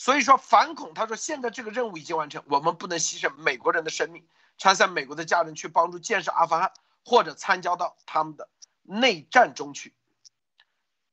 [0.00, 4.26] 所以说反恐，他说现在这个任务已经完成，我们不能牺牲美国人的生命，
[4.56, 6.72] 参散美国的家人去帮助建设阿富汗，
[7.04, 8.48] 或者参加到他们的
[8.80, 9.94] 内战中去。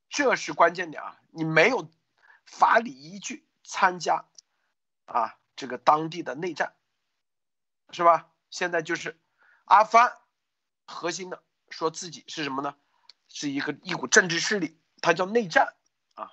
[0.08, 1.20] 这是关键点啊！
[1.32, 1.90] 你没有
[2.46, 4.24] 法理依据参加
[5.04, 6.74] 啊这个当地的内战，
[7.90, 8.30] 是吧？
[8.48, 9.20] 现在就是
[9.66, 10.16] 阿富汗
[10.86, 12.74] 核心的说自己是什么呢？
[13.28, 15.74] 是一个一股政治势力，它叫内战
[16.14, 16.32] 啊，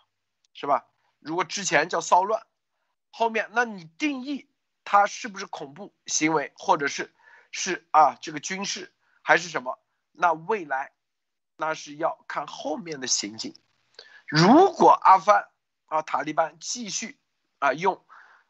[0.53, 0.85] 是吧？
[1.25, 2.45] 如果之前叫骚乱，
[3.09, 4.47] 后面那你定义
[4.83, 7.15] 它是不是恐怖行为，或者是
[7.49, 9.79] 是啊这个军事还是什么？
[10.11, 10.93] 那未来
[11.57, 13.55] 那是要看后面的行径。
[14.27, 15.47] 如果阿富汗
[15.87, 17.19] 啊塔利班继续
[17.57, 18.05] 啊用，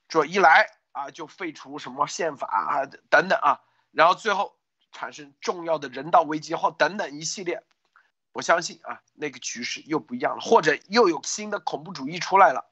[0.09, 3.61] 说一来啊就废除什么宪法啊等等啊，
[3.91, 4.59] 然后最后
[4.91, 7.63] 产生重要的人道危机或等等一系列，
[8.36, 12.69] 我相信啊那个局势又不一样了，或者又有新的恐怖主义出来了，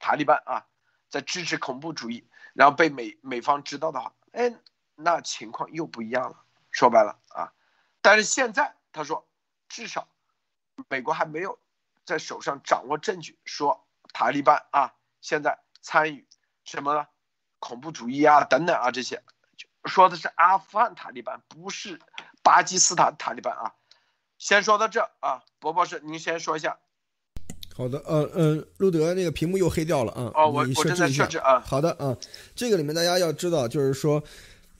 [0.00, 0.66] 塔利班啊
[1.08, 4.52] 在支持恐怖主义，然后被美美方知道的话，哎
[4.96, 6.44] 那情况又不一样了。
[6.72, 7.52] 说白了啊，
[8.02, 9.24] 但是现在他说
[9.68, 10.08] 至少
[10.88, 11.58] 美国还没有。
[12.04, 14.92] 在手上掌握证据，说塔利班啊，
[15.22, 16.26] 现在参与
[16.64, 17.06] 什么？
[17.60, 19.22] 恐怖主义啊，等等啊，这些，
[19.86, 21.98] 说的是阿富汗塔利班，不是
[22.42, 23.74] 巴基斯坦塔利班啊。
[24.44, 26.76] 先说到这啊，博博士，您先说一下。
[27.74, 30.30] 好的，呃呃，路德那个屏幕又黑掉了啊。
[30.34, 31.60] 哦，我我正在设置啊。
[31.60, 32.14] 好的啊，
[32.54, 34.22] 这个里面大家要知道，就是说，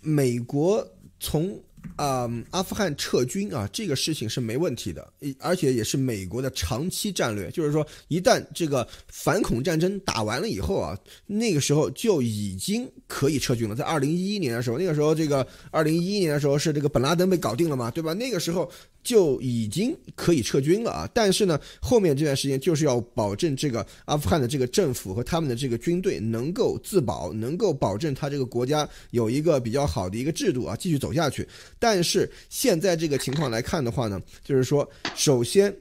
[0.00, 0.86] 美国
[1.18, 1.58] 从。
[1.96, 5.06] 啊，阿富汗撤军啊，这个事情是没问题的，
[5.38, 7.50] 而且也是美国的长期战略。
[7.50, 13.74] 就是说，一旦这个反恐战争打完了以后啊，那个时候就已经可以撤军了。
[13.76, 18.14] 在二零一一年的时候，那个时候这个二零一一年的时候是这个本拉登被搞定了嘛，对吧？
[18.14, 18.70] 那个时候。
[19.04, 21.08] 就已经可以撤军了啊！
[21.14, 31.46] 但是呢，后面这段时间就是要保证这个阿富汗的这个政府和他们的这个军队能够自保，能够保证他这个国家有一个比较好的一个制度啊，继续走下去。
[31.78, 35.72] 但是现在这个情况来看的话呢，就是说，首先。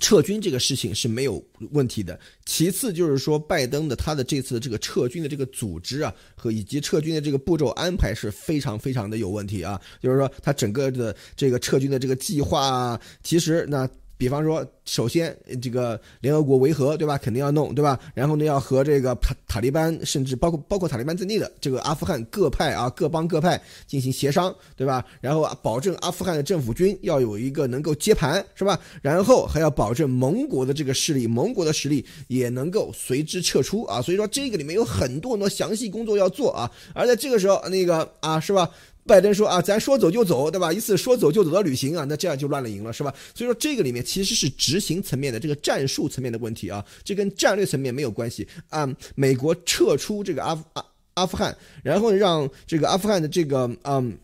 [0.00, 2.18] 撤军这个事情是没有问题的。
[2.44, 9.80] 其次就是说，拜登的他的这次这个撤军的这个组织啊，和以及撤军的这个步骤安排是非常非常的有问题啊。
[10.00, 13.88] 就是说，他整个的这个撤军的这个计划啊，其实那。
[14.24, 17.18] 比方说，首先这个联合国维和，对吧？
[17.18, 18.00] 肯定要弄，对吧？
[18.14, 25.04] 然后呢，要和这个塔塔利班，甚至包括包括塔利班在内的这个阿富汗各派啊，各帮各派进行协商，对吧？
[25.20, 28.80] 然后保证阿富汗的政府军要有一个能够接盘，是吧？
[29.02, 34.00] 然后还要保证盟国的这个势力，盟国的实力也能够随之撤出啊。
[34.00, 36.70] 所以说，这个里面有很多很多详细工作要做啊。
[36.94, 38.70] 而在这个时候，那个啊，是吧？
[39.06, 40.72] 拜登说啊，咱说走就走，对吧？
[40.72, 43.14] 一次说走就走的旅行啊，那这样就乱了营了，是吧？
[43.34, 48.88] 所以说这个里面其实是执行层面的这个战术层面的问题啊，这跟战略层面没有关系啊。
[49.14, 50.84] 美国撤出这个阿阿
[51.14, 54.16] 阿富汗，然后让这个阿富汗的这个嗯，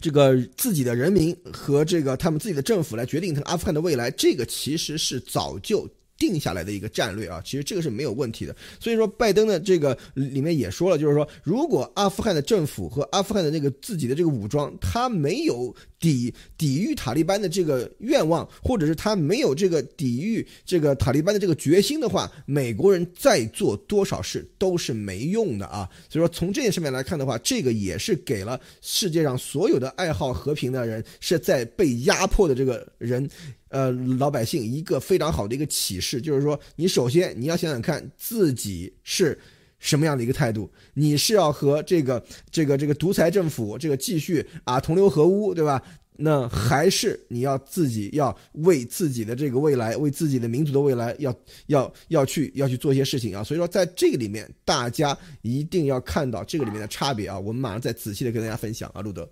[0.00, 5.88] 这个自己的人民和这个他们自己的政府来决定他阿富汗的未来，这个其实是早就。
[6.22, 8.54] 定下来的一个战略啊，其实这个是没有问题的。
[8.78, 25.88] 所以说，拜登的这个里面也说了，就是说，如果阿富汗的政府和阿富汗的那个自己的这个武装，他没有抵抵御塔利班的这个愿望，或者是他没有这个抵御这个塔利班的这个决心的话，美国人再做多少事都是没用的啊。
[26.08, 33.28] 所以说，从这件事面来看的话，这个也是给了世界上所有的爱好和平的人是在被压迫的这个人。
[33.72, 39.36] 呃，老百姓一个非常好的一个启示，就是说，你首先你要想想看自己是
[39.78, 45.82] 什么样的一个态度，你是要和这个这个这个独裁政府这个继续啊同流合污，对吧？
[46.18, 51.34] 那还是你要自己要为自己的这个未来，为自己的民族的未来，要
[51.68, 53.42] 要要去要去做一些事情啊。
[53.42, 57.40] 所以说，在这个里面，大家一定要看到这个里面的差别啊。
[57.40, 59.26] 我们马上再仔细的跟大家分享啊，路德。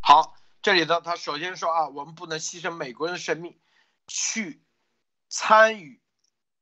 [0.00, 0.41] 好。
[0.62, 3.58] 这里头，他首先说啊，我们不能牺牲美国人的生命，
[4.06, 4.62] 去
[5.28, 6.00] 参与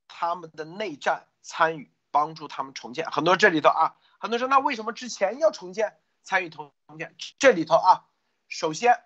[0.08, 3.10] 他们的内战，参与帮助他们重建。
[3.10, 7.14] 很多这里头啊，很多说那为什么之前要重建，参与重重建？
[7.38, 8.06] 这里头啊，
[8.48, 9.02] 首先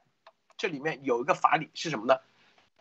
[0.56, 2.20] 这里面有一个法理是什么呢？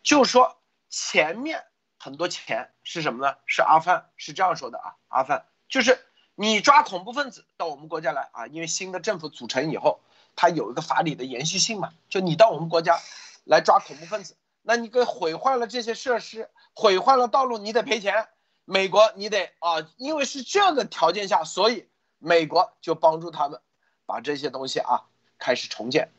[0.03, 1.65] 就是说前面
[1.97, 3.37] 很多钱是什么呢？
[3.47, 5.99] 是阿富汗是这样说的啊，阿富汗就是
[6.35, 9.99] 你抓恐怖分子到我们国家来啊，因为新的政府组成以后。
[10.35, 11.93] 它有一个法理的延续性嘛？
[12.09, 12.99] 就你到我们国家
[13.43, 18.27] 来抓恐怖分子，那你给毁坏了这些设施，毁坏了道路，你得赔钱。
[18.65, 23.59] 美国你得啊，因为是这个条件下，所以美国就帮助他们
[24.05, 25.03] 把这些东西啊
[25.37, 26.13] 开始重建，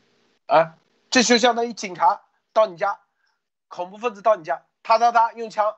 [0.45, 0.75] 啊，
[1.09, 2.21] 这就相当于警察
[2.53, 2.99] 到你家，
[3.67, 5.75] 恐怖分子到你家，啪啪啪用枪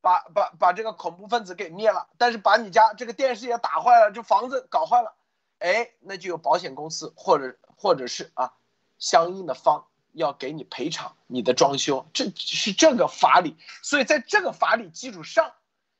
[0.00, 5.16] 把把把这个恐怖分子给灭了，但是把你家这个电视也打坏了，这房子搞坏了，
[5.58, 8.54] 哎，那就有保险公司或者或者是啊
[8.98, 9.84] 相应的方。
[10.16, 15.54] 要给你赔偿你的装修，这是这个法理，所以在这个法理基础上，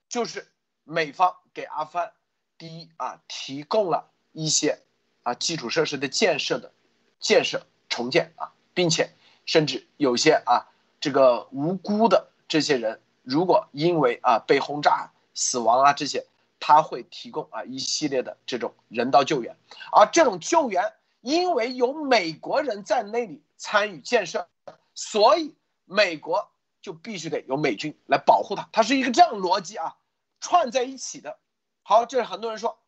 [0.09, 0.47] 就是
[0.85, 2.13] 美方给阿富汗
[2.57, 4.79] 第一啊提供了一些
[5.25, 6.73] 啊基础设施的建设的
[7.19, 9.17] 建设重建啊，并且
[9.47, 10.71] 甚至有些啊
[11.01, 16.25] 这个无辜的这些人，如果因为啊被轰炸死亡啊这些，
[16.61, 19.57] 他会提供啊一系列的这种人道救援，
[19.91, 20.93] 而这种救援
[21.25, 23.43] 因为有美国人在那里。
[23.57, 24.47] 参与建设，
[24.95, 25.57] 所以
[25.87, 26.51] 美国
[26.83, 29.97] 就必须得有美军来保护它，它是一个这样逻辑啊，
[30.39, 31.39] 串在一起的。
[31.83, 32.79] 好，这是很多人说，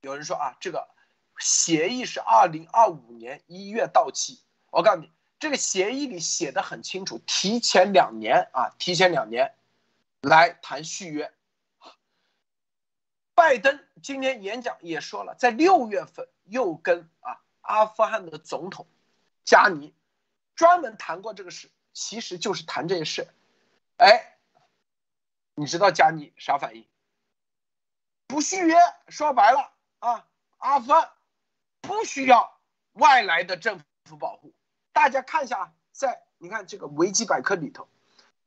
[0.00, 0.88] 有人说啊，这个
[1.38, 4.40] 协议是二零二五年一月到期。
[4.70, 9.54] 我告诉你，这个协议里写的很清楚，提前两年啊，提前两年
[10.22, 11.30] 来谈续约。
[13.38, 18.88] 拜登今天演讲也说了，在六月份又跟啊阿富汗的总统。
[19.44, 19.94] 加尼
[20.56, 23.28] 专门谈过这个事，其实就是谈这些事。
[23.98, 24.38] 哎，
[25.54, 26.84] 你知道加尼啥反应？
[28.26, 28.76] 不续约，
[29.06, 30.26] 说白了啊，
[30.56, 31.08] 阿富汗
[31.80, 32.58] 不需要
[32.94, 34.52] 外来的政府保护。
[34.92, 37.88] 大家看一下啊，在你看这个维基百科里头，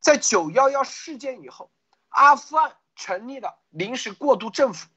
[0.02, 1.72] 在九幺幺事件以后，
[2.10, 4.88] 阿富汗成立了临时过渡政府，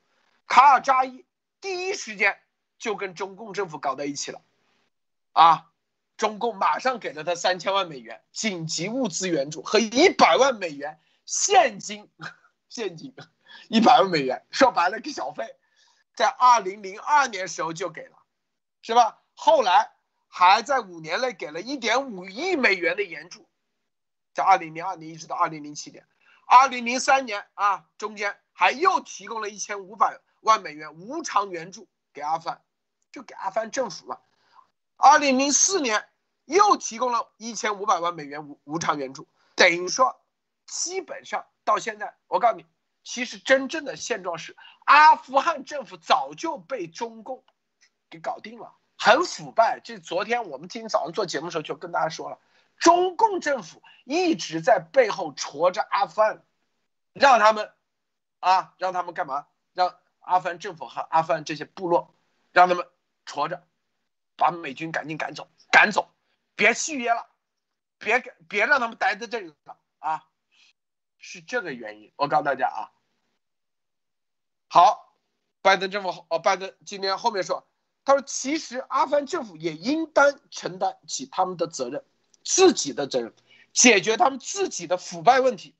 [0.46, 1.24] 卡尔扎伊
[1.62, 2.38] 第一时间
[2.78, 4.42] 就跟中共政府搞在一起了，
[5.32, 5.70] 啊。
[6.16, 12.08] 中共马上给了他三千万美元紧急物资援助和一百万美元现金，
[12.68, 13.12] 现金
[13.68, 15.56] 一百万美元，说白了给小费，
[16.14, 18.16] 在二零零二年时候就给了，
[18.80, 19.18] 是吧？
[19.34, 19.90] 后来
[20.28, 23.48] 还在五年内给了一点五亿美元的援助，
[24.34, 26.06] 在二零零二年一直到二零零七年，
[26.46, 32.62] 二零零三年啊，中间还又提供了一千五百万美元无偿援助给阿富汗，
[33.12, 34.20] 就给阿富汗政府了。
[34.96, 36.06] 二零零四年
[36.44, 39.26] 又提供了一千五百万美元无无偿援助，
[39.56, 40.20] 等于说，
[40.66, 42.66] 基本上到现在，我告诉你，
[43.02, 47.44] 其实真正的现状是，阿富汗政府早就被中共
[48.08, 49.80] 给搞定了，很腐败。
[49.82, 52.38] 这昨天我们今天早上做节目的时候就跟大家说了，
[52.78, 56.44] 中共政府一直在背后戳着阿富汗，
[57.12, 57.72] 让他们
[58.40, 59.46] 啊，让他们干嘛？
[59.72, 62.14] 让阿富汗政府和阿富汗这些部落，
[62.52, 62.86] 让他们
[63.26, 63.66] 戳着。
[64.36, 66.12] 把美军赶紧赶走，赶走，
[66.56, 67.28] 别续约了，
[67.98, 68.18] 别，
[68.48, 70.26] 别让他们待在这里了啊！
[71.18, 72.90] 是这个原因，我告诉大家啊。
[74.66, 75.16] 好，
[75.62, 77.64] 拜登政府哦，拜登今天后面说，
[78.04, 82.04] 他说其实阿富汗政府也应当承担起他们的责任，
[82.44, 83.34] 自己的责任，
[83.72, 85.74] 解决他们自己的腐败问题，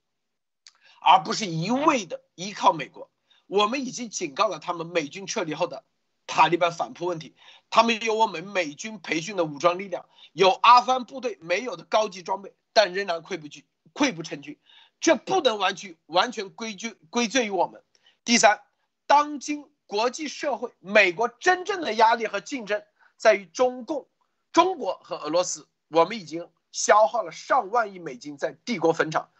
[1.00, 3.10] 而不是一味的依靠美国。
[3.46, 5.84] 我们已经警告了他们，美军撤离后的。
[6.26, 7.34] 塔利班反扑问题，
[7.68, 14.58] 他们有我们美军培训的武装力量，有阿富汗部队没有的高级装备，但仍然溃不惧、溃不成军，
[15.00, 17.84] 这不能完全完全归咎归罪于我们。
[18.24, 18.62] 第三，
[19.06, 22.82] 当今国际社会，美国真正的压力和竞争
[23.18, 24.08] 在于中共、
[24.50, 25.68] 中国和俄罗斯。
[25.94, 29.30] 我们已经消耗了上万亿美金在帝国坟场，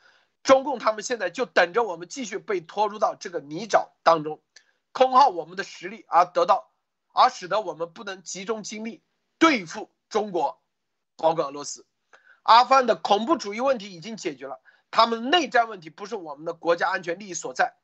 [0.43, 4.41] 中共他们现在就等着我们继续被拖入到这个泥沼当中，
[4.93, 6.71] 空耗我们的实力而得到。
[7.17, 9.01] 而使得我们不能集中精力
[9.39, 10.61] 对付中国，
[11.17, 11.87] 包括俄罗斯。
[12.43, 17.77] 阿富汗的恐怖主义问题已经解决了，他们内战问题不是我们的国家安全利益所在，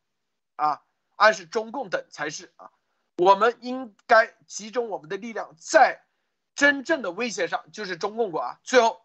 [0.57, 0.83] 啊，
[1.15, 2.73] 而是中共等才是啊。
[3.19, 6.03] 我们应该集中我们的力量在
[6.61, 8.61] 真正的威胁上，就是中共国啊。
[8.65, 9.01] 最后，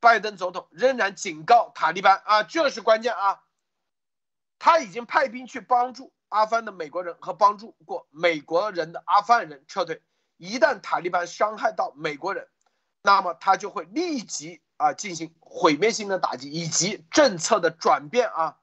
[0.00, 3.42] 拜登总统仍然警告塔利班啊，这是关键啊，
[4.58, 6.14] 他已经派兵去帮助。
[6.30, 10.00] 阿富汗的美国人和帮助过美国人的阿富汗人撤退，
[10.38, 12.48] 一旦塔利班伤害到美国人，
[13.02, 18.56] 那么他就会立即啊进行毁灭性的打击以及政策的转变啊。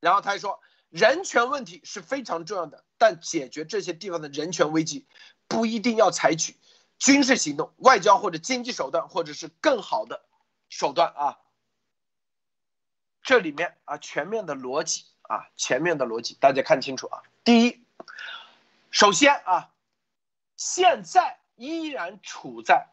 [0.00, 0.58] 然后他还说，
[0.88, 5.06] 人权问题是非常重要的，但解决这些地方的人权危机，
[5.48, 6.56] 不一定要采取
[6.98, 10.24] 军事行动、外交或者经济手段，或者是更好的
[10.68, 11.38] 手段啊。
[13.22, 15.06] 这里面啊全面的逻辑。
[15.26, 17.22] 啊，全面的逻辑大家看清楚啊。
[17.44, 17.82] 第一，
[18.90, 19.72] 首先啊，
[20.54, 22.88] 现在依然处在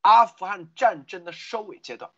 [0.00, 2.10] 阿富汗战争的收尾阶段。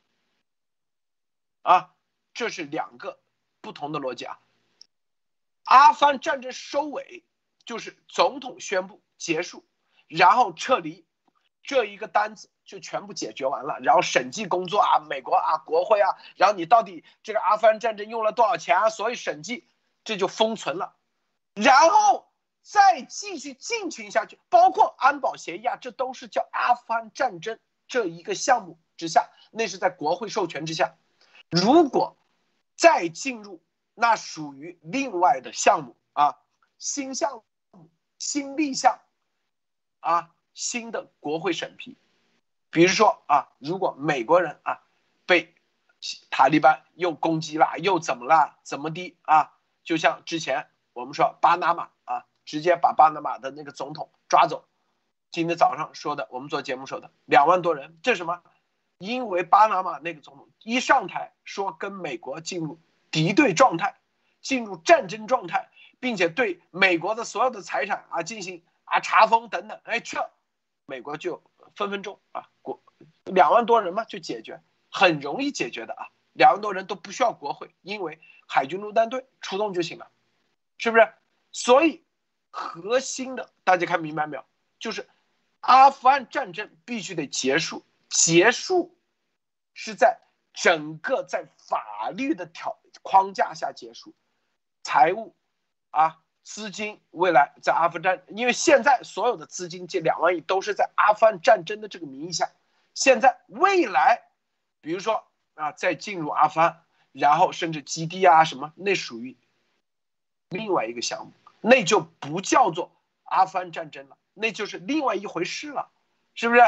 [1.60, 1.94] 啊，
[2.32, 3.20] 这是两个
[3.60, 4.40] 不同的逻辑啊。
[5.64, 7.22] 阿富汗战争收尾
[7.66, 9.64] 就是总统宣布结束，
[10.08, 11.06] 然后撤离，
[11.62, 13.78] 这一个单子就全部解决完了。
[13.80, 18.88] 然后审计工作啊，美国啊，国会啊，然后你到底这个阿富汗战争用了多少钱啊？
[18.88, 19.68] 所以审计
[20.04, 20.96] 这就封存了，
[21.54, 22.28] 然后
[22.62, 27.58] 再继续进行下去，包括安保协议啊，这都是叫阿富汗战争
[27.88, 30.96] 这一个项目之下，那是在国会授权之下。
[31.50, 32.16] 如果
[32.76, 33.62] 再进入。
[33.98, 36.36] 那属于另外的项目啊，
[36.76, 37.88] 新项目、
[38.18, 39.00] 新立项，
[40.00, 41.96] 啊，新的国会审批。
[42.70, 44.80] 比如说啊，如果美国人啊
[45.26, 45.54] 被
[46.30, 48.56] 塔利班又攻击了，又怎么了？
[48.62, 49.52] 怎么的啊？
[49.82, 54.66] 就像之前我们说巴拿马啊，直接把巴拿马的那个总统抓走。
[55.30, 58.42] 今天早上说的，我们做节目说的两万多人，这什么？
[58.98, 62.78] 因为巴拿马那个总统一上台说跟美国进入。
[63.12, 63.94] 敌对状态，
[64.42, 65.70] 进入战争状态，
[66.00, 70.30] 并且对美国的所有的财产啊进行啊查封等等，哎，这
[70.86, 71.42] 美国就
[71.76, 72.82] 分分钟啊国
[73.24, 74.60] 两万多人嘛就解决，
[74.90, 80.10] 很容易解决的啊，两万多人都不需要国会，因为海军陆战队出动就行了，
[80.78, 81.12] 是不是？
[81.52, 82.02] 所以
[82.50, 84.44] 核心的大家看明白没有？
[84.78, 85.08] 就是
[85.60, 88.96] 阿富汗战争必须得结束，结束
[89.74, 90.18] 是在
[90.54, 92.78] 整个在法律的条。
[93.02, 94.14] 框架下结束，
[94.82, 95.36] 财务，
[95.90, 102.52] 啊，资金未来在阿富汗，因为现在所有的资金这两万亿都是在阿富汗战争的这个名义下，
[102.94, 104.22] 现在未来，
[104.80, 105.24] 比如说
[105.54, 109.36] 啊，再进入阿富汗，然后甚至基地啊什么，那属于
[110.48, 112.92] 另外一个项目，那就不叫做
[113.24, 115.88] 阿富汗战争了，那就是另外一回事了，
[116.34, 116.60] 是不是？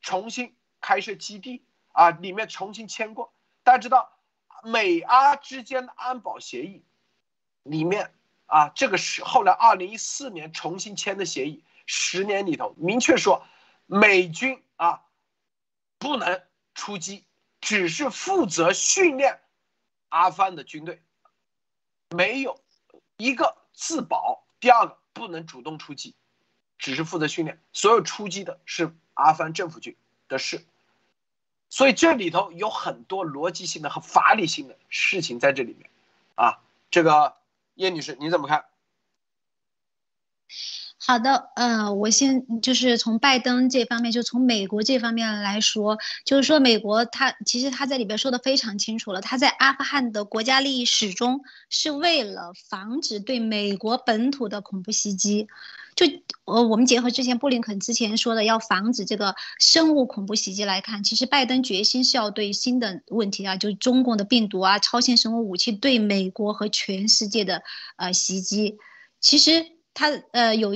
[0.00, 1.62] 重新开设基地
[1.92, 4.10] 啊，里面重新签过，大家知道。
[4.62, 6.82] 美阿之间的安保协议
[7.62, 8.12] 里面
[8.50, 13.46] 啊，这个是后来二零一四年重新签的协议，十年里头明确说，
[13.86, 15.02] 美军啊
[15.98, 16.42] 不能
[16.74, 17.24] 出击，
[17.60, 19.40] 只是负责训练
[20.08, 21.00] 阿富汗的军队，
[22.10, 22.60] 没有
[23.16, 24.44] 一个自保。
[24.58, 26.16] 第二个不能主动出击，
[26.76, 29.96] 只是负责训练，所有出击的是阿富汗政府军
[30.28, 30.66] 的事。
[31.68, 35.88] 所以这里头有很多逻辑性的和法理性的事情在这里面，
[36.34, 36.58] 啊，
[36.90, 37.36] 这个
[37.80, 38.62] 叶女士你怎么看？
[41.02, 45.96] 好的，呃，我先就是从拜登这方面，就从美国这方面来说，
[46.26, 51.40] 就是说美国他其实他在里边说的非常清楚了，他在阿富汗的国家利益始终
[51.70, 55.48] 是为了防止对美国本土的恐怖袭击。
[55.96, 56.06] 就
[56.44, 67.62] 呃，我们结合之前布林肯之前说的，要防止这个生物恐怖袭击来看，其实拜登决心是要对新的问题啊，就是中共的病毒啊、超限生物武器对美国和全世界的
[67.96, 68.78] 呃袭击。
[69.20, 69.66] 其实
[70.00, 70.72] 他呃有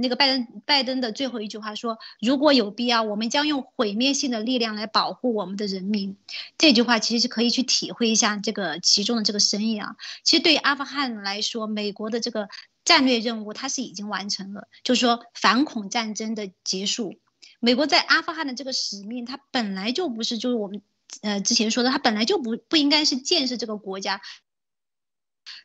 [0.00, 6.16] 那个拜登拜登的最后一句话说，如果有必要，我们将用毁灭性的力量来保护我们的人民。
[6.56, 9.96] 这句话其实是可以去体会一下这个其中的这个深意啊。
[10.22, 12.48] 其实对于阿富汗来说，美国的这个。
[12.84, 17.18] 战略任务它是已经完成了，就是说反恐战争的结束。
[17.60, 20.80] 美国在阿富汗的这个使命，它本来就不是就是我们
[21.20, 24.22] 呃之前说的，它本来就不不应该是建设这个国家。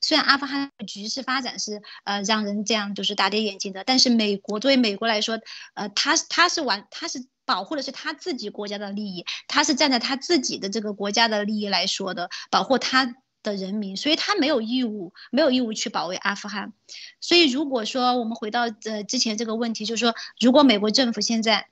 [0.01, 5.39] 虽然阿富汗的局势发展是呃让人这样就是大跌眼镜的，但是美国作为美国来说，
[5.73, 13.15] 呃，他他是完他是保护的是他自己国家的利益，他是站在他自己的这个国家的利益来说的，保护他。
[13.43, 16.71] 的人民，所以他没有义务，没有义务去保卫阿富汗。
[17.19, 21.67] 所以，如果说我们回到呃之前这个问题，就是说，如果美国政府现在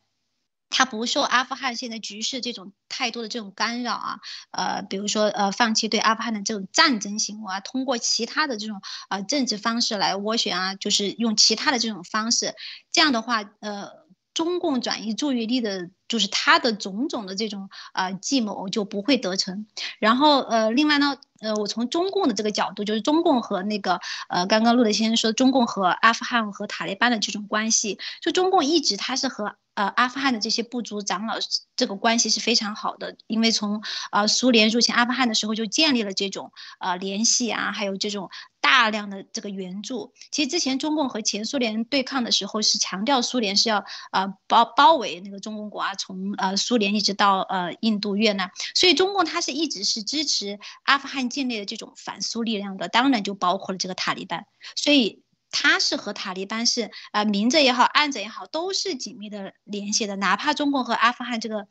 [0.71, 4.19] 他不受阿富汗现在局势这种太多的这种干扰啊，
[4.51, 12.55] 呃，比如说呃放弃对阿富汗的这种战争行为啊，通过其他的这种呃政治方式来斡旋啊，就是用其他的这种方式，
[12.91, 13.89] 这样的话，呃，
[14.33, 15.89] 中共转移注意力的。
[16.11, 19.65] 就是他的种种的这种呃计谋就不会得逞，
[19.97, 31.35] 然后呃另外呢呃我从中共的这个角度，就是中共和那个呃刚刚陆德先生说中共和阿富汗和塔利班的这种关系，就中共一直他是和呃阿富汗的这些部族长老
[31.75, 38.29] 这个关系是非常好的，因为从呃苏联入侵阿富汗的时候就建立了这种呃联系啊，还有这种。
[38.63, 61.67] 大量的这个援助，其实之前中共和前苏联对抗的时候是强调苏联是要呃包包围那个中共国啊，从呃苏联一直到呃印度越南，所以中共它是一直是支持阿富汗境内的这种反苏力量的，当然就包括了这个塔利班，所以他是和塔利班是呃明着也好暗着也好都是紧密的联系的，哪怕中共和阿富汗这个。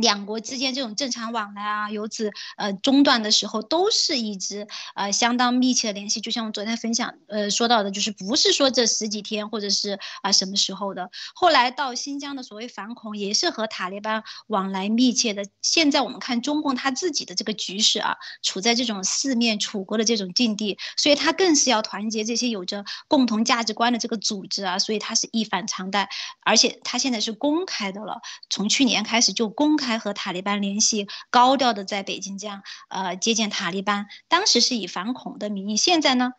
[0.00, 6.20] 两国之间这种正常往来啊，由此呃中断的时候，都是一直呃相当密切的联系。
[6.20, 11.10] 就像我昨天分享呃说到的，就是不是说这十几天或者是啊什么时候的。
[11.34, 15.44] 后来到新疆的所谓反恐，也是和塔利班往来密切的。
[15.60, 26.08] 现在我们看中共他自己的这个局势啊，处在这种四面楚歌的这种境地，所以他更是要团结这些有着共同价值观的这个组织啊，所以他是一反常态，
[26.42, 29.89] 而且他现在是公开的了，从去年开始就公开。
[29.90, 36.32] 还和塔利班联系，高调的在北京这样呃接见塔利班，当时是以反恐的名义，现在呢，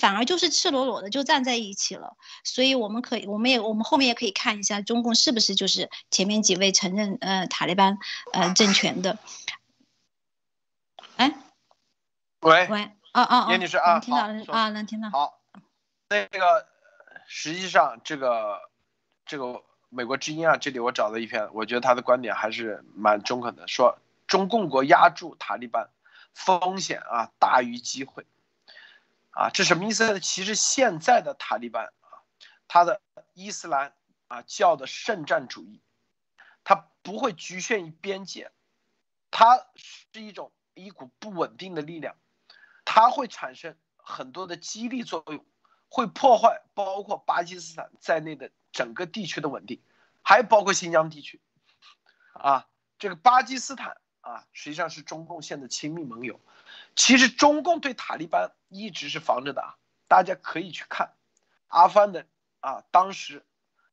[0.00, 2.16] 反而就是赤裸裸的就站在一起了。
[2.42, 7.98] 所以我们可以，我们也我们后面也可以看一下中共是不是就是前面几位承认呃塔利班
[8.32, 9.16] 呃政权的。
[11.16, 11.32] 哎，
[12.40, 15.08] 喂喂，啊啊啊，叶女士啊，听到了啊，能听到。
[15.10, 15.38] 好，
[16.08, 16.66] 那个
[17.28, 18.58] 实际上这个
[19.24, 19.62] 这个。
[19.90, 25.88] 美国之音啊，这里我找了一篇，我觉得他的观点还是蛮中肯的，说中共国压住塔利班，
[26.34, 28.26] 风险啊大于机会，
[29.30, 30.20] 啊，这什么意思呢？
[30.20, 32.20] 其实现在的塔利班啊，
[32.68, 33.00] 他的
[33.32, 33.94] 伊斯兰
[34.26, 35.80] 啊教的圣战主义，
[36.64, 38.52] 它不会局限于边界，
[39.30, 42.14] 它是一种一股不稳定的力量，
[42.84, 45.42] 它会产生很多的激励作用，
[45.88, 48.50] 会破坏包括巴基斯坦在内的。
[48.72, 49.80] 整个地区的稳定，
[50.22, 51.40] 还包括新疆地区，
[52.32, 52.66] 啊，
[52.98, 56.40] 这个巴基斯坦啊，实际上是中共现在亲密盟友。
[56.94, 61.14] 其实中共对塔利班一直是防着的啊，大家可以去看
[61.68, 62.26] 阿富汗的
[62.60, 63.44] 啊，当时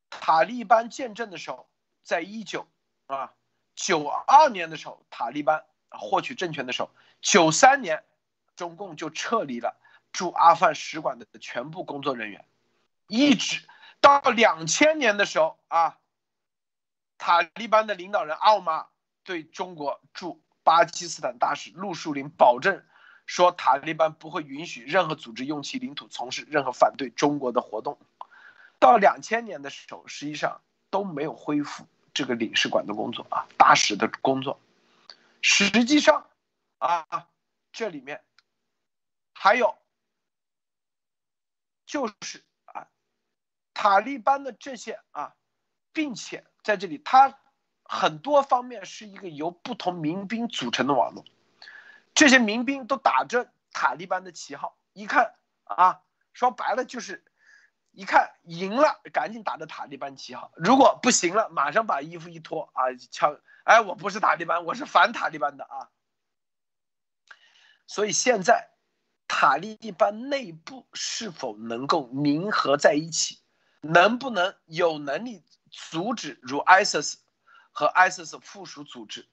[0.09, 1.69] 塔利班建政的时候，
[2.03, 2.67] 在一九
[3.07, 3.33] 啊
[3.75, 6.89] 九二年的时候，塔利班获取政权的时候，
[7.21, 8.03] 九三年
[8.55, 9.79] 中共就撤离了
[10.11, 12.45] 驻阿富汗使馆的全部工作人员，
[13.07, 13.61] 一直。
[14.05, 15.97] 到两千年的时候啊，
[17.17, 18.85] 塔利班的领导人奥马
[19.23, 22.85] 对中国驻巴基斯坦大使陆树林保证
[23.25, 27.97] 说，塔利班不会允许任何组织用其领土从事任何反对中国的活动。
[28.77, 34.59] 到两千年的时候，实际上都没有恢复这个领事馆的工作啊，大使的工作。
[35.41, 36.29] 实际上
[36.77, 37.27] 啊，
[37.71, 38.23] 这里面
[39.33, 39.75] 还有
[41.87, 42.43] 就是。
[43.75, 45.35] 塔利班的这些啊，
[45.93, 47.37] 并且在这里，它
[47.83, 51.23] 很多方面是一个由不同民兵组成的网络，
[52.15, 56.01] 这些民兵都打着塔利班的旗号，一看啊，
[56.33, 57.23] 说白了就是，
[57.91, 65.89] 一看赢了，赶紧打着塔利班旗号；如果不行了，马上把衣服一脱啊，枪，哎，我不是塔利班，我是反塔利班的啊。
[67.87, 68.69] 所以现在，
[69.27, 73.41] 塔利班内部是否能够凝合在一起？
[73.87, 77.17] 能不能有能力阻止如 ISIS
[77.71, 79.27] 和 ISIS 附属组织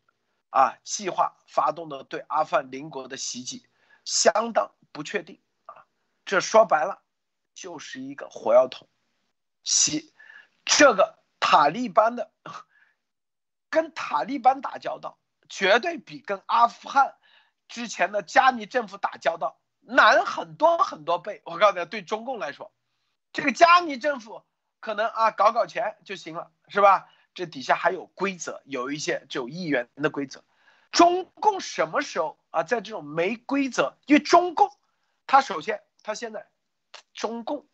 [0.50, 3.66] 啊计划发动的对阿富汗邻国的袭击，
[4.05, 5.86] 相当不确定啊。
[6.26, 7.03] 这说白了
[7.55, 8.88] 就是一个火药桶。
[9.64, 10.12] 袭
[10.66, 12.30] 这个塔利班的
[13.70, 17.14] 跟塔利班打交道，绝对比跟阿富汗
[17.68, 21.40] 之前的加尼政府打交道难很多很多倍。
[21.46, 22.70] 我告诉你，对中共来说。
[23.33, 24.43] 这个加尼政府
[24.80, 27.09] 可能啊搞搞钱就行了，是吧？
[27.35, 30.45] 这底下还有规则，有一些就议员的规则。
[30.91, 33.97] 中共什么时候啊在这种没规则？
[34.05, 34.70] 因为中共，
[35.26, 36.47] 他首先他现在，
[37.14, 37.66] 中共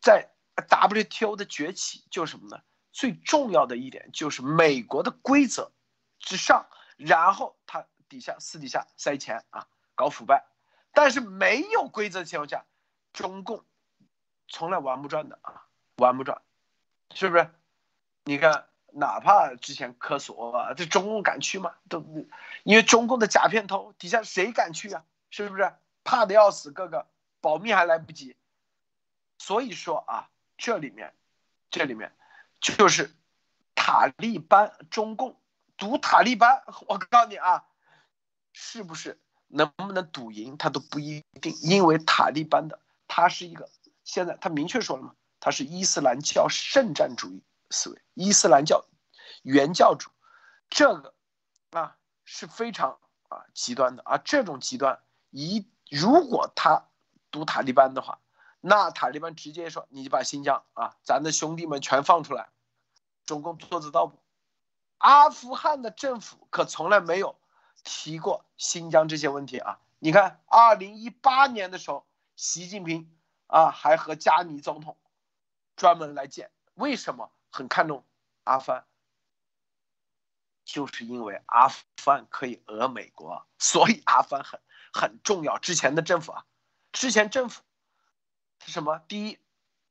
[0.00, 2.60] 在 WTO 的崛起就是什么呢？
[2.90, 5.70] 最重要的一点就是美国的规则
[6.18, 10.44] 之上，然后他底下私底下塞钱啊搞腐败，
[10.92, 12.64] 但是没有规则的情况下，
[13.12, 13.64] 中共。
[14.48, 15.66] 从来玩不转的啊，
[15.96, 16.40] 玩不转，
[17.14, 17.50] 是不是？
[18.24, 21.74] 你看，哪怕之前科索啊，这中共敢去吗？
[21.88, 22.04] 都
[22.64, 25.04] 因为中共的假片头底下谁敢去啊？
[25.30, 25.72] 是不是？
[26.04, 27.06] 怕的要死，个个
[27.40, 28.36] 保密还来不及。
[29.38, 31.12] 所以说啊，这里面，
[31.70, 32.12] 这里面
[32.60, 33.14] 就是
[33.74, 35.38] 塔利班，中共
[35.76, 36.62] 赌塔利班。
[36.86, 37.64] 我告诉你啊，
[38.52, 43.68] 是不是能不能赌赢，他都不一定，因为塔利班的他是一个。
[44.06, 48.86] 现在他明确说了嘛，他是伊斯兰教圣战主义思维，伊斯兰教
[49.42, 50.10] 原教主，
[50.70, 51.12] 这个
[51.72, 55.00] 啊是非常啊极端的啊，这种极端
[55.30, 56.88] 一如果他
[57.32, 58.20] 读塔利班的话，
[58.60, 62.48] 那塔利班直接说你把新疆啊咱的兄弟们全放出来，
[63.24, 64.22] 中共做得到不？
[64.98, 67.36] 阿富汗的政府可从来没有
[67.82, 73.12] 提过新疆这些问题啊，你看二零一八年的时候，习近平。
[73.46, 74.96] 啊，还和加尼总统
[75.76, 78.04] 专门来见，为什么很看重
[78.44, 78.84] 阿富汗？
[80.64, 84.60] 就是因为阿富汗可以讹美国，所以阿富汗很
[84.92, 85.58] 很重要。
[85.58, 86.44] 之前的政府啊，
[86.92, 87.62] 之前政府
[88.64, 88.98] 是什么？
[89.06, 89.38] 第一，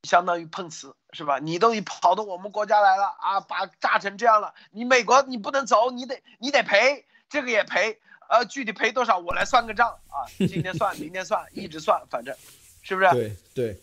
[0.03, 1.39] 相当于碰瓷是吧？
[1.39, 12.35] 你都跑到我们国家来了啊，把炸成这样了，你美国你不能走，你得你得赔，这个也赔，呃，具体赔多少我来算个账啊，今天算，明天算，一直算，反正，
[12.85, 13.09] 是不是？
[13.11, 13.81] 对对，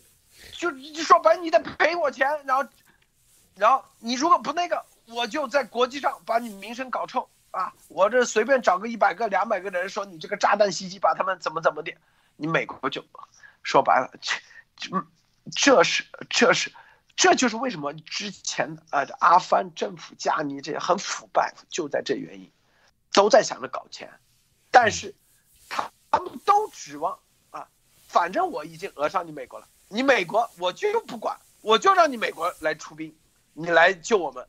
[0.52, 0.70] 就
[1.02, 2.66] 说白，你得赔我钱，然后，
[3.56, 4.82] 然后你如果不那个。
[5.06, 7.74] 我就在国际上把你名声搞臭啊！
[7.88, 11.92] 我这随便找个一百个、两百个的人说你这个炸弹袭击把他们怎么怎么的，
[12.36, 13.04] 你美国就
[13.64, 14.32] 说白了，这
[14.76, 15.06] 这
[15.50, 16.72] 这是这是
[17.16, 22.50] 这就是为什么之前啊阿富汗政府加尼这些很腐败，就在这原因，
[23.12, 24.08] 都在想着搞钱，
[24.70, 25.14] 但是
[25.68, 27.18] 他他们都指望啊，
[28.12, 33.16] 反正我已经讹上你美国了，你美国我就不管，我就让你美国来出兵，
[33.54, 34.46] 你来救我们。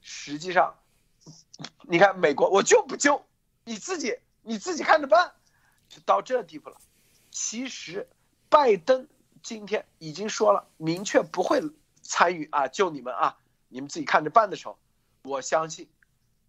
[0.00, 0.78] 实际上，
[1.82, 3.26] 你看美国，我就不救，
[3.64, 5.32] 你自己你自己看着办，
[5.88, 6.76] 就到这地步了。
[7.32, 8.08] 其实，
[8.48, 9.08] 拜登
[9.42, 11.60] 今天已经说了，明确不会
[12.02, 14.78] 参与啊，救你们啊，你们自己看着办的时候，
[15.24, 15.88] 我相信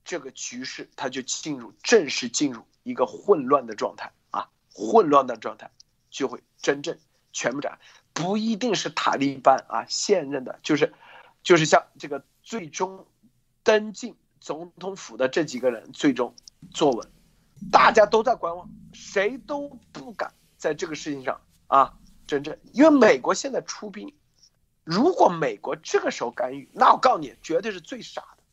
[0.06, 5.72] 这个局势它就进入正式进入一个混乱的状态啊，混乱的状态
[6.12, 7.00] 就会真正
[7.34, 7.80] 全部斩，
[8.14, 10.94] 不一定是塔利班啊现任的，就是
[11.42, 13.08] 就是像这个最终。
[13.64, 16.34] 登进总统府的这几个人最终
[16.74, 17.08] 坐稳，
[17.72, 21.94] 大家都在观望，谁都不敢在这个事情上啊
[22.26, 24.16] 真正，因为美国现在出兵，
[24.84, 28.44] 如果美国这个时候干预，那我告诉你，绝对是最傻的，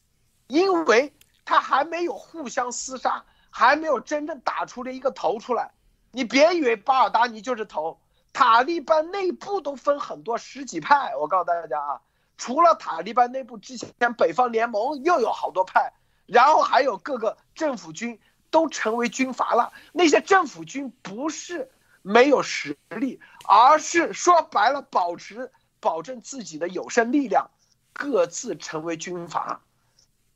[0.49, 1.11] 因为
[1.47, 5.73] 他还没有互相厮杀，还没有真正打出了一个头出来。
[6.11, 8.01] 你别以为巴尔达尼就是头，
[8.33, 12.01] 塔利班内部都分很多十几派，我告诉大家啊。
[12.37, 15.93] 除了塔利班内部，之前北方联盟又有好多派，
[16.25, 19.73] 然后还有各个政府军都成为军阀了。
[19.93, 25.51] 那些政府军不是没有实力，而是说白了，保持
[25.81, 27.51] 保证自己的有生力量，
[27.93, 29.61] 各自成为军阀，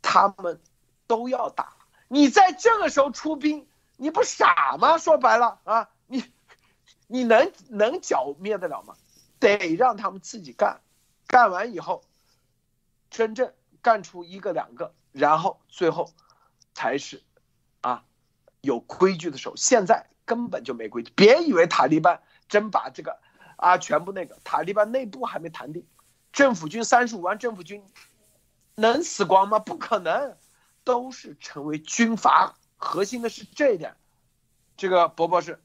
[0.03, 0.61] 他们
[1.07, 1.77] 都要打。
[2.09, 3.69] 你在这个时候出兵，
[4.03, 4.99] 你不傻吗？
[4.99, 6.25] 说白了啊，你
[7.07, 8.97] 你能能剿灭得了吗？
[9.39, 10.81] 得让他们自己干。
[11.29, 12.03] 干完以后，
[13.11, 16.11] 真正干出一个两个，然后最后
[16.75, 17.23] 才是
[17.81, 18.03] 啊
[18.61, 19.55] 有规矩的时候。
[19.55, 23.21] 现在根本就没规矩，别以为塔利班真把这个
[23.55, 25.87] 啊全部那个塔利班内部还没谈定，
[26.33, 27.87] 政府军三十五万政府军
[28.75, 29.61] 能死光吗？
[29.61, 30.37] 不可能，
[30.83, 32.57] 都是成为军阀。
[32.83, 33.95] 核心的是这一点，
[34.77, 35.61] 这个伯伯是。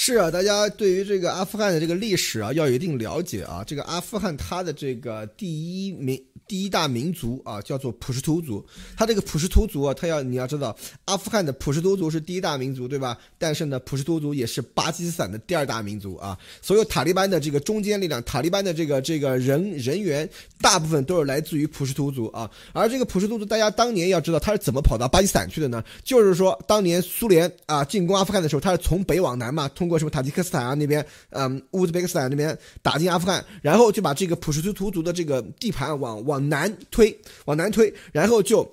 [0.00, 3.64] 是啊，大家对于这个阿富汗的这个历史啊，要有一定了解啊。
[3.66, 8.64] 这个阿富汗它的这个第一民第一大民族啊，叫做普什图族。
[8.96, 10.74] 它这个普什图族啊，它要你要知道，
[11.06, 13.18] 阿富汗的普什图族是第一大民族，对吧？
[13.38, 16.38] 但是呢，普什图族也是巴基斯坦的第二大民族啊。
[16.62, 20.30] 所有塔利班的这个中坚力量，塔利班的这个这个人人员，
[20.60, 22.48] 大部分都是来自于普什图族啊。
[22.72, 25.82] 而这个普什图族，大家当年要知道，他是怎么跑到巴基斯坦去的呢？
[26.04, 29.87] 就是说，当年苏联啊进攻阿富汗的时候，他是从北往南嘛，通。
[29.88, 38.70] 通过什么塔吉克斯坦啊那边，嗯，乌兹别克斯坦那边打进阿富汗，然后就把这个普什图族的这个地盘往往南推，往南推，然后就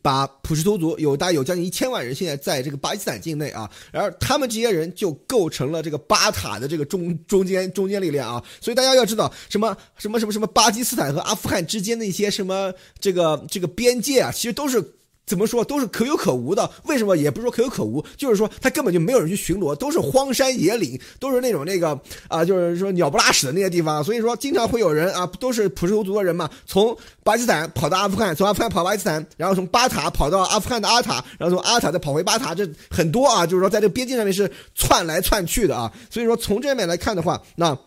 [0.00, 14.94] 把普什图族有大概有将近一千万人，现在在这个巴基斯坦境内啊，然后他们这些人就构成了这个巴塔的这个中中间中间力量啊，所以大家要知道什么什么什么什么巴基斯坦和阿富汗之间的一些什么这个这个边界啊，其实都是。
[15.28, 37.78] 怎么说都是可有可无的，为什么也不是说可有可无，就是说他根本就没有人去巡逻，都是荒山野岭，都是那种那个啊，就是说鸟不拉屎的那些地方，所以说经常会有人啊，都是普什图族的人嘛，从巴基斯坦跑到阿富汗，从阿富汗跑巴基斯坦，然后从巴塔跑到阿富汗的阿塔，然后从阿塔再跑回巴塔，这很多啊，就是说在这个边境上面是窜来窜去的啊，所以说从这面来看的话，那。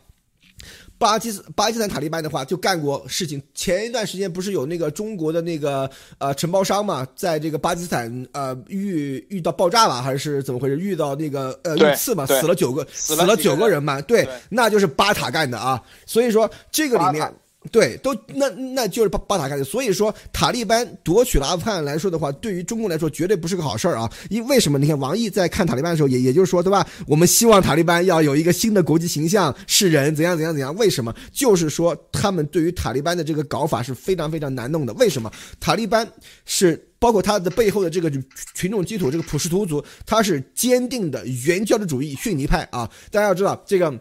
[1.01, 3.41] 巴基斯巴基斯坦塔利班的话就干过事情。
[3.55, 5.89] 前一段时间不是有那个中国的那个
[6.19, 10.77] 呃承包商嘛，在这个巴基斯坦呃遇遇到爆炸了还是怎么回事？
[10.77, 13.99] 遇到那个呃遇刺嘛，死了九个，死了九个人嘛。
[14.01, 15.81] 对，那就是巴塔干的啊。
[16.05, 17.33] 所以说这个里面。
[17.69, 24.11] 对，都那那就是巴巴塔干的，所以说塔利班夺取了阿富汗来说的话，对于中共来说绝对不是个好事儿啊！
[24.31, 24.79] 因为什么？
[24.79, 26.85] 你看王毅在看塔利班的时候，也也就是说，对吧？
[27.05, 30.75] 我们希望塔利班要有一个新的国际形象，是人怎样怎样怎样？
[30.75, 31.15] 为什么？
[31.31, 34.91] 就是说他们对于塔利班的这个搞法是非常非常难弄的。
[34.93, 35.31] 为什么？
[35.59, 36.07] 塔利班
[36.45, 38.11] 是包括他的背后的这个
[38.55, 42.89] 群众基础，这个普什图族，他是坚定的原教旨主义逊尼派啊！
[43.11, 43.93] 大家要知道这个。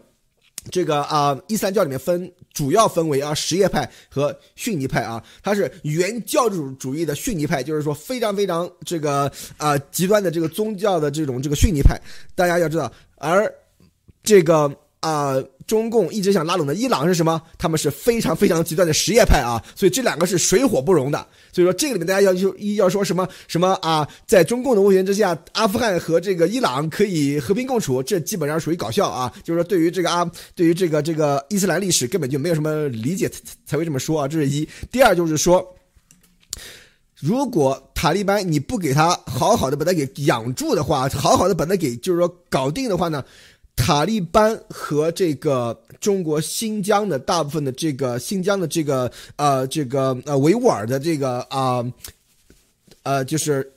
[0.69, 11.99] 这个啊，伊斯兰教里面分主要分为啊什叶派和逊尼派啊，它是原教主主义的逊尼派，就是说非常非常这个啊极端的这个宗教的这种这个逊尼派，
[12.35, 13.51] 大家要知道，而
[14.23, 15.41] 这个啊。
[15.71, 17.41] 中共一直想拉拢的伊朗是什么？
[17.57, 21.25] 他们是非常非常极端的什叶派啊，所以这两个是水火不容的。
[21.53, 29.31] 所以说这个里面大家要就一要说什么什么啊，在中共的威权之下，阿富汗和这个伊朗可以和平共处，这基本上属于搞笑啊。
[29.45, 33.31] 就是说对于这个啊，对于这个这个伊斯兰历史根本就没有什么理解
[33.65, 34.27] 才会这么说啊。
[34.27, 34.67] 这是一。
[34.91, 35.65] 第二就是说，
[37.17, 43.23] 如果塔利班你不给他好好的把他给养住的话，好好的把他给就是说搞定的话呢？
[43.75, 51.83] 塔利班和这个中国新疆的大部分的这个新疆的这个呃这个呃维吾尔的这个啊
[53.03, 53.71] 呃就是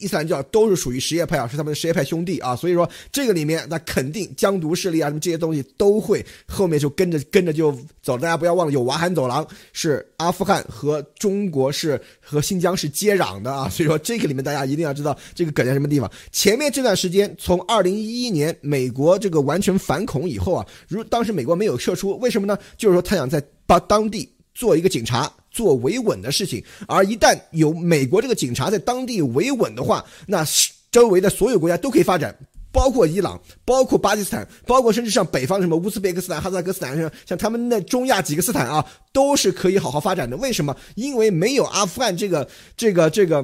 [0.00, 16.10] 伊斯兰教都是属于什叶派啊，是他们的什叶派兄弟啊，所以说这个里面那肯定疆独势力啊什么这些东西都会后面就跟着跟着就走，大家不要忘了有瓦罕走廊是阿富汗和中国是和新疆是接壤的啊， 所以说这个里面大家一定要知道这个梗在什么地方。
[16.32, 22.58] 前面这段时间从二零一一年美国这个完全反恐以后啊，如当时美国没有撤出，为什么呢？
[22.76, 25.32] 就是说他想在把当地做一个警察。
[25.56, 30.44] 做维稳的事情，而一旦有美国这个警察在当地维稳的话，那
[30.92, 32.36] 周围的所有国家都可以发展，
[32.70, 38.84] 包括伊朗，包括巴基斯坦，包括甚至像北方什么乌兹别克斯坦、哈萨克斯坦，像像他们那中亚几个斯坦啊，
[39.14, 40.36] 都是可以好好发展的。
[40.36, 40.76] 为什么？
[40.94, 42.46] 因为没有阿富汗这个
[42.76, 43.42] 这个这个。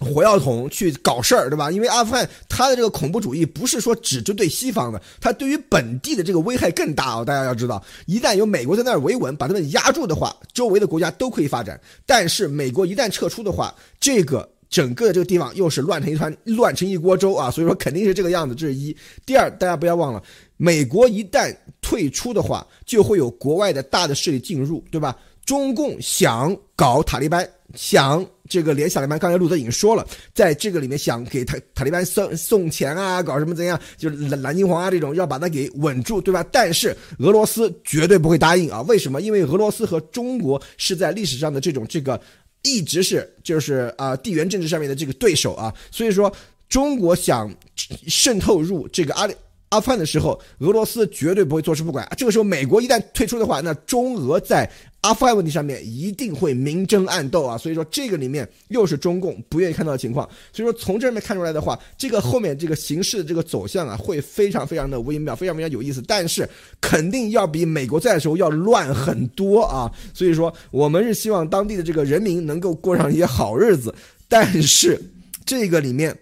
[0.00, 1.70] 火药桶去搞事儿，对吧？
[1.70, 7.24] 因为阿富汗它的这个恐怖主义不是说只针对西方的，它对于本地的这个危害更大哦。
[7.24, 11.80] 大家要知道，一旦有美国在那儿维稳，把他们压住的话，周围的国家都可以发展。
[12.06, 17.50] 但是美国一旦撤出的话，这个整个这个地方又是乱成一团，乱成一锅粥啊！
[17.50, 18.96] 所以说肯定是这个样子，这是一。
[19.26, 20.22] 第二，大家不要忘了，
[20.56, 25.16] 美国一旦退出的话，就会有国外的大的势力进入，对吧？
[25.44, 29.18] 中共想搞塔利班，想这个联想塔利班。
[29.18, 36.44] 刚才路德已经说了，在这个里面想给塔塔利班送送钱啊，搞什么怎样，就是蓝蓝金黄啊这种，要把它给稳住，对吧？
[36.50, 38.82] 但是俄罗斯绝对不会答应啊！
[38.82, 39.20] 为什么？
[39.20, 42.20] 因为俄罗斯和中国是在历史上的这种这个
[42.62, 46.32] 一直是就是啊地缘政治上面的这个对手啊，所以说
[46.68, 47.54] 中国想
[48.06, 49.34] 渗透入这个阿里。
[49.70, 52.08] 阿富汗的时候，俄罗斯绝对不会坐视不管。
[52.16, 54.70] 这个时候，美国一旦退出的话，那中俄在
[55.02, 57.56] 阿富汗问题上面一定会明争暗斗啊！
[57.58, 60.28] 所以说，这个里面又是中共不愿意看到的情况。
[60.52, 66.02] 所以说，从这面看出来的话，这个后面这个形势的这个走向啊，会非常非常的微妙，非常非常有意思。
[66.06, 66.48] 但是，
[66.80, 69.92] 肯定要比美国在的时候要乱很多啊！
[70.14, 73.94] 所以说，我们是希望当地的这个人民能够过上一些好日子。
[74.26, 75.00] 但是，
[75.44, 76.16] 这个里面。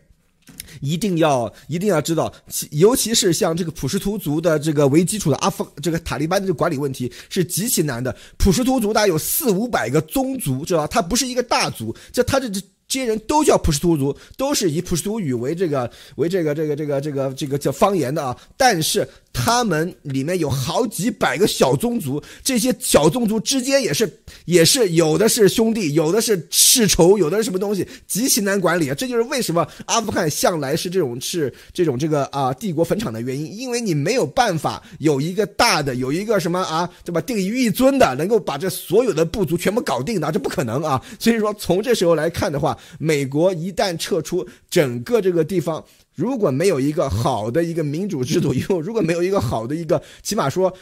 [0.80, 2.32] 一定要一定要知道，
[2.70, 8.14] 尤其是像这个普什图族的这个为基础的阿富这个塔利班的这管理问题是极其难的。
[8.36, 10.86] 普什图族大概有四五百个宗族，知道吧？
[10.86, 12.60] 它不是一个大族，这他这这。
[12.88, 18.34] 这些人都叫普什图族，都是以普什图语为这个为这个这个这个这个这个叫方言的啊。
[18.56, 19.06] 但是
[19.36, 28.94] 他们里面有好几百个小宗族，这些小宗族之间也是也是有的是兄弟，有的是世仇，有的是什么东西，极其难管理啊。
[28.94, 41.02] 这就是为什么阿富汗向来是这种是这种这个啊帝国坟场的原因，因为你没有办法有一个大的有一个什么啊对吧定于一尊的，能够把这所有的部族全部搞定的，这不可能啊。
[41.18, 42.76] 所以说从这时候来看的话。
[42.98, 45.84] 美国一旦撤出整个这个地方，
[46.16, 50.74] 如果没有一个好的一个民主制度，以后如果没有一个好的一个，起码说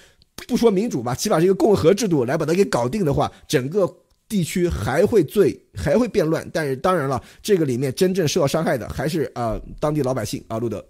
[0.48, 3.86] 不说民主吧，起码是一个共和制度来把它给搞定的话，整个
[4.28, 6.48] 地区还会最 还会变乱。
[6.52, 10.86] 但是当然了，这个里面真正受到伤害的还是啊当地老百姓啊，路德。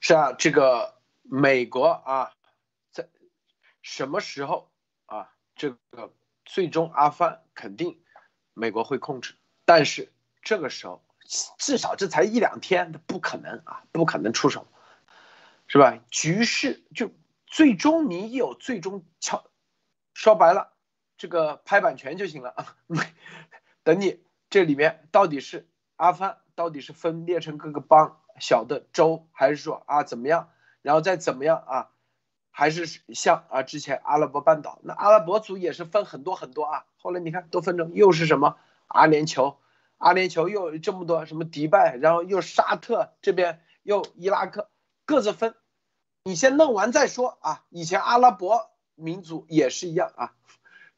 [0.00, 2.30] 是啊，这个美国啊，
[2.92, 3.08] 在
[3.80, 4.70] 什么时候
[5.06, 6.12] 啊，这个
[6.44, 7.98] 最终阿富汗肯定。
[8.54, 9.32] 美国会控制，
[9.64, 11.01] 但是这个时候
[11.58, 14.66] 至少这才一两天，不可能啊，不可能出手，
[15.66, 15.98] 是吧？
[16.10, 17.10] 局势就
[17.46, 19.44] 最终你有最终敲，
[20.12, 20.72] 说白了，
[21.16, 22.76] 这个拍板权就行了啊。
[23.82, 25.66] 等你这里面到底是
[25.96, 30.50] 阿富汗到底是分裂成各个邦小的州，还是说啊怎么样，
[30.82, 31.88] 然后再怎么样啊？
[32.50, 36.84] 还是像啊，之前阿拉伯半岛，那阿拉伯族也是分很多很多啊。
[36.98, 38.58] 后来你看都分成又是什么
[38.88, 39.56] 阿联酋，
[40.02, 44.68] 阿联酋又这么多什么迪拜，然后又沙特这边又伊拉克，
[45.06, 45.54] 各自分。
[46.24, 47.64] 你先弄完再说啊。
[47.70, 50.32] 以前阿拉伯民族也是一样啊。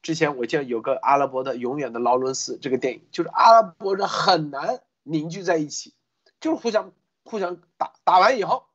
[0.01, 5.93] 之前我记得有个阿拉伯的永远的劳伦斯这个电影，就是阿拉伯人很难凝聚在一起，
[6.39, 6.91] 就是互相
[7.23, 8.65] 互相打，打完以后，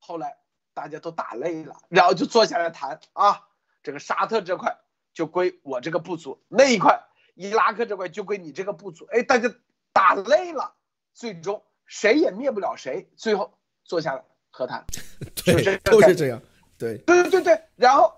[0.00, 0.36] 后来。
[0.76, 3.46] 大家都打累了，然后就坐下来谈啊，
[3.84, 4.80] 这个沙特这块
[5.12, 7.04] 就归我这个部族，那一块
[7.36, 9.06] 伊拉克这块就归你这个部族。
[9.12, 9.54] 哎，大家
[9.94, 10.74] 打累了，
[11.14, 14.84] 最终谁也灭不了谁，最后坐下来和谈，
[15.46, 16.42] 对，都是这样，
[16.76, 18.14] 对，对对对对，然后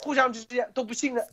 [0.00, 1.26] 互相之间都不信任，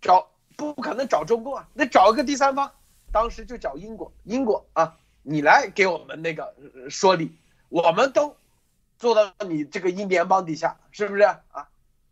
[0.00, 2.72] 找不可能找中共啊，那找一个第三方，
[3.10, 6.54] 当时就找英国，英国啊，你来给我们那个
[6.88, 7.36] 说理，
[7.68, 8.36] 我们都。
[9.00, 11.66] 做到你这个英联邦底下，是不是啊？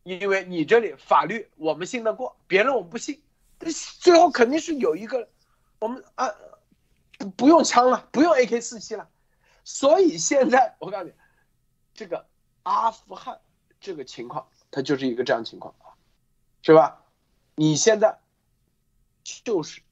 [0.05, 3.21] 因为你这里法律我们信得过，别人我们不信，
[4.01, 5.29] 最后肯定是有一个，
[5.81, 6.35] 我们啊
[7.19, 9.09] 不不用枪了，不用 AK 四七了，
[9.65, 11.13] 所以现在我告诉你，
[11.93, 12.27] 这个
[12.63, 13.39] 阿富汗
[13.79, 15.93] 这个情况，它就是一个这样情况啊，
[16.63, 17.05] 是吧？
[17.55, 18.19] 你现在
[19.23, 19.83] 就是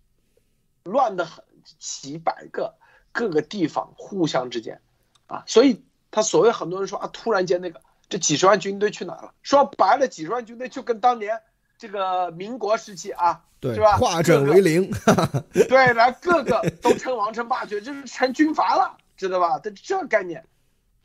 [0.84, 1.44] 乱的很，
[1.78, 2.78] 几百个
[3.12, 4.80] 各个地方互相之间
[5.26, 5.84] 啊，所以。
[6.08, 9.34] 他所谓很多人说啊，突然间那个这几十万军队去哪了？
[9.42, 11.42] 说白了，几十万军队就跟当年
[11.78, 13.96] 这个民国时期啊，对是吧？
[13.96, 14.90] 化整为零，
[15.52, 19.58] 对，然后各个都称王称霸，就就是成军阀了，知道吧？
[19.58, 20.44] 这这概念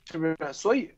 [0.10, 0.38] 是不是？
[0.54, 0.94] 所以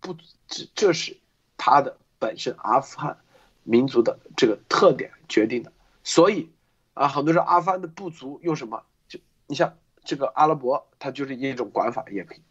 [0.00, 0.14] 不
[0.48, 1.16] 这这是
[1.56, 3.18] 他的本身阿富汗
[3.62, 5.72] 民族的这个特点决定的。
[6.02, 6.50] 所以
[6.94, 8.82] 啊，很多人说阿富汗的不足用什么？
[9.08, 12.42] 就你像这个阿拉伯，它就是一种管法也可以。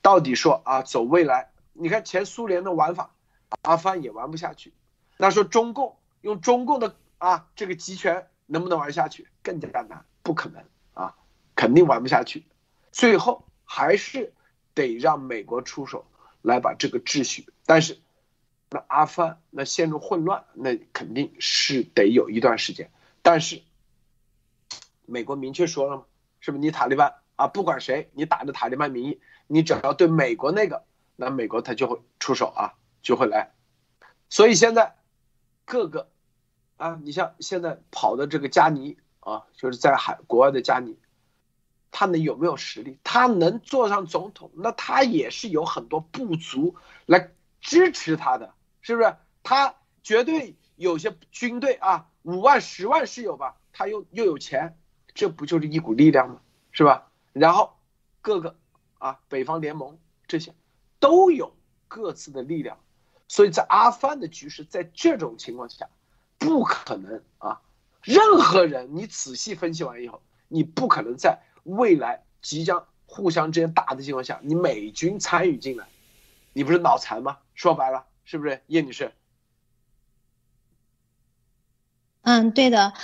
[0.00, 1.50] 到底说啊，走未来？
[1.72, 3.10] 你看前苏联的玩法，
[3.62, 4.72] 阿富汗也玩不下去。
[5.18, 9.28] 那说中共用中共的啊这个集权能不能玩下去？
[9.42, 10.64] 更加难，不可能
[10.94, 11.14] 啊，
[11.54, 12.46] 肯定玩不下去。
[12.92, 14.32] 最后还是
[14.74, 16.06] 得让美国出手
[16.40, 17.46] 来把这个秩序。
[17.66, 17.98] 但是
[18.70, 22.90] 那阿富汗那陷入混乱，那肯定是得有一段时间。
[23.22, 23.62] 但是
[25.04, 26.06] 美国明确说了？
[26.40, 27.48] 是不是你塔利班啊？
[27.48, 29.20] 不管谁，你打着塔利班名义。
[29.48, 30.84] 你只要对美国那个，
[31.16, 33.52] 那美国他就会出手啊，就会来。
[34.28, 34.94] 所以现在
[35.68, 36.08] 各个
[36.78, 40.96] 啊，你像现在跑的这个加尼啊，就是在海国外的加尼，
[41.90, 42.98] 他能有没有实力？
[43.04, 49.14] 他能做上总统，那他也是有很多部族来支持他的，是不是？
[49.42, 53.56] 他绝对有些军队啊，五万、十万是有吧？
[53.74, 54.78] 他又又有钱，
[55.14, 56.40] 这不就是一股力量吗？
[56.72, 57.10] 是吧？
[57.32, 57.76] 然后
[58.22, 58.56] 各个。
[59.00, 59.96] 啊，北方联盟
[60.26, 60.52] 这些
[60.98, 61.54] 都有
[61.86, 62.80] 各自的力量，
[63.28, 65.88] 所以在阿富汗的局势，在这种情况下，
[66.38, 67.60] 不可能啊，
[68.02, 75.86] 任何人你仔细分析完以后，你不可能在未来即将互相之间打的情况下，你美军参与进来，
[76.54, 77.38] 你不是脑残吗？
[77.54, 79.12] 说白了，是不是叶女士？
[82.22, 82.94] 嗯，对的。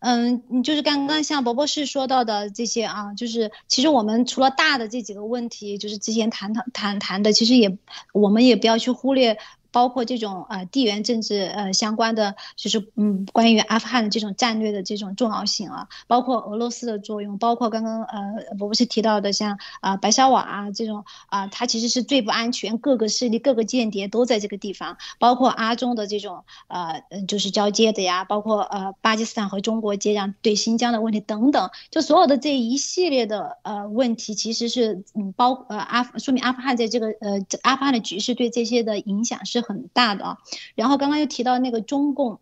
[0.00, 7.78] 嗯，你就是刚刚像伯博士说到的这些啊，就是其实我们除了大的这几个问题，就是之前谈谈谈谈的，其实也
[8.12, 9.38] 我们也不要去忽略。
[9.72, 18.20] 包括这种呃地缘政治呃相关的，就是嗯关于阿富汗的这种战略的这种重要性啊，包括俄罗斯的作用，包括刚刚呃
[18.60, 39.61] 我不是提到的像啊白沙瓦啊这种啊，它其实是最不安全，各个势力各个间谍都在这个地方，包括阿中的这种呃就是交接的呀，包括呃巴基斯坦和中国接壤对新疆的问题等等，就所有的这一系列的呃问题，其实是嗯包呃阿说明阿富汗在这个呃阿富汗的局势对这些的影响是。
[39.62, 40.38] 很大的啊，
[40.74, 42.40] 然后刚刚又提到那个中共，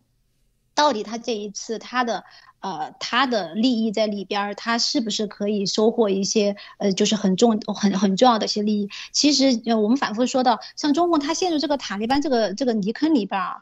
[0.75, 2.25] 到底他这一次他的。
[2.61, 8.89] 呃，他的利益在里边儿，他是不是可以收获一些呃，就是很重很很重要的一些利益？
[9.13, 13.57] 其实呃，我们反复说到，像中共他陷入这个塔利班这个这个泥坑里边儿啊，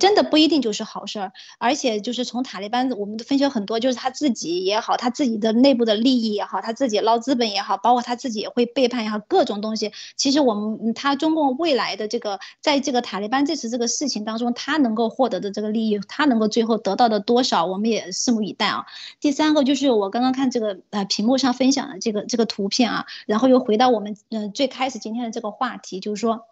[0.00, 1.32] 真的不一定就是好事儿。
[1.58, 9.92] 而且就是从塔利班，我们分析很多，就是他自己也好，他自己的内部的利益也好，他自己捞资本也好，包括他自己也会背叛也好，各种东西。
[10.16, 18.39] 其实我们他中共未来的这个，在这个塔利班这次这个事情当中，他能够获得的这个利益，他能够最后得到的多少，我们也拭目。
[18.42, 18.86] 以待啊！
[19.20, 26.46] 第三个就是我刚刚看这个呃屏幕上分享的这个这个图片啊，然后又回到我们嗯最开始今天的这个话题，就是说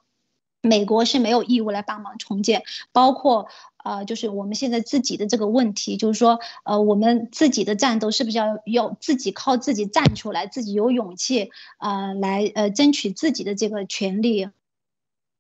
[0.61, 2.63] 美国是没有义务来帮忙重建，
[2.93, 3.49] 包括
[3.83, 14.49] 呃就是我们现在自己的这个问题，就是说呃我们自己的战斗是不是要要自己靠自己站出来，自己有勇气呃来呃争取自己的这个权利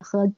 [0.00, 0.32] 和。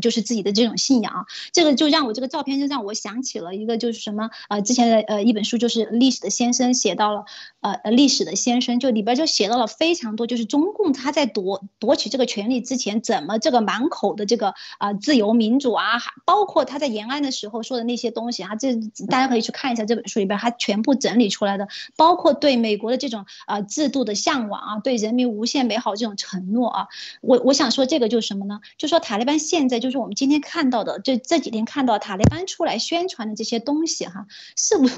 [0.00, 7.24] 就是自己的这种信仰，这个就让我这个照片就让我想起了一个就是什么呃之前的呃一本书就是历史的先生写到了
[7.60, 18.74] 呃呃历史的先生就里边就写到了非常多就是中共他在夺夺取这个权利之前怎么这个满口的这个啊自由民主啊，包括他在延安的时候说的那些东西啊，这
[19.08, 26.88] 大家可以去看一下这本书里边他全部整理出来的，包括对美国的这种啊制度的向往啊，对人民无限美好这种承诺啊，
[27.22, 28.60] 我我想说这个就是什么呢？
[28.76, 29.85] 就说塔利班现在就。
[29.86, 34.26] 就是我们今天看到的，这这几天看到塔利班出来宣传的这些东西，哈，
[34.56, 34.88] 是不，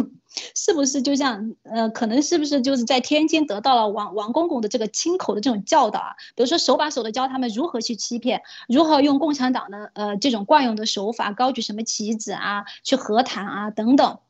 [0.55, 6.17] 是不是就像呃，可能是不是就是在天津得到了王王公公的这个亲口的这种教导啊？
[6.35, 14.21] 比如说手把手的教他们如何去欺骗，如何用共产党的呃这种惯用的手法，高举什么旗子啊，去和谈啊等等。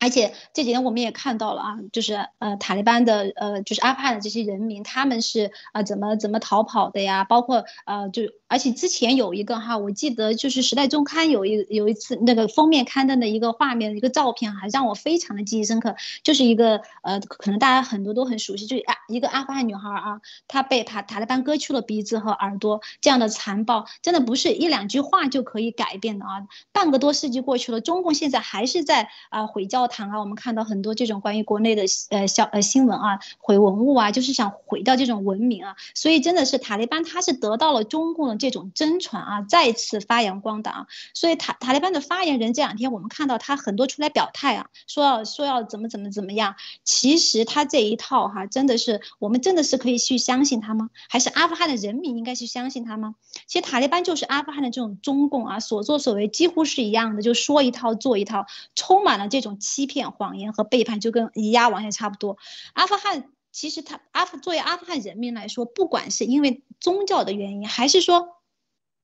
[0.00, 7.24] 而且这几天我们也看到了啊，就是呃塔利班的呃就是阿富汗的这些人民，他们是啊怎么怎么逃跑的呀？
[7.24, 26.46] 包括呃就而且之前有一个哈，我记得就是《时代周刊》有一有一次那个封面刊登的一个画面一个照片哈，让我非常的记忆深刻，就是一个呃可能大家很多都很熟悉，就是啊一个阿富汗女孩啊，她被塔塔利班割去了鼻子和耳朵，这样的残暴真的不是一两句话就可以改变的啊！
[26.72, 29.88] 半个多世纪过去了，中共现在还是在啊毁教。
[29.88, 46.54] 堂啊，我们看到很多这种关于国内的呃小呃新闻啊，毁文物啊，就是想毁掉这种文明啊，所以真的是塔利班他是得到了中共的这种真传啊，再次发扬光大啊，所以塔塔利班的发言人这两天我们看到他很多出来表态啊，说要说要怎么怎么怎么样，
[46.84, 50.90] 其实他这一套哈，真的是我们真的是可以去相信他吗？
[51.08, 53.16] 还是阿富汗的人民应该去相信他吗？
[53.48, 58.46] 其实塔利班就是阿富汗的这种中共啊，所作所为几乎是一样的，就说一套做一套，
[58.76, 59.88] 充满了这种欺。
[59.88, 62.36] 骗、谎言和背叛就跟以牙王也差不多。
[62.74, 68.37] 阿富汗其实他阿富作为阿富汗人民来说，不管是因为宗教的原因，还是说。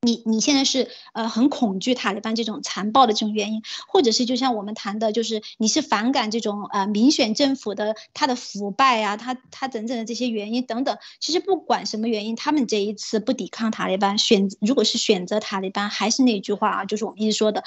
[0.05, 10.98] 你你现在是呃很恐惧塔利班这种残暴的这种原因，或者是就像我们谈的，就是你是反感这种呃民选政府的他的腐败啊，他他等等的这些原因等等。
[11.20, 17.64] 其实不管什么原因，他们这一次不抵抗塔利班，选如果是选择塔利班，还是那句话啊，就是我们一直说的，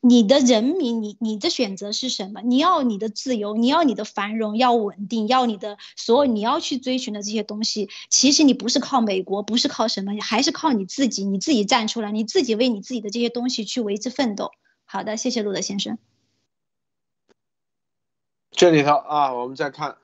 [0.00, 2.40] 你的人民，你你的选择是什么？
[2.42, 11.75] 你要你的自由，你要你的繁荣，要稳定，要你的所有你要去追寻的这些东西，其实你不是靠美国，不是靠什么，还是靠你自己，你自己在。
[11.76, 14.52] 站出来，你自己为你自己的这些东西去为之奋斗。
[14.86, 15.98] 好的，谢谢路德先生。
[18.50, 19.98] 这里头啊，我们再看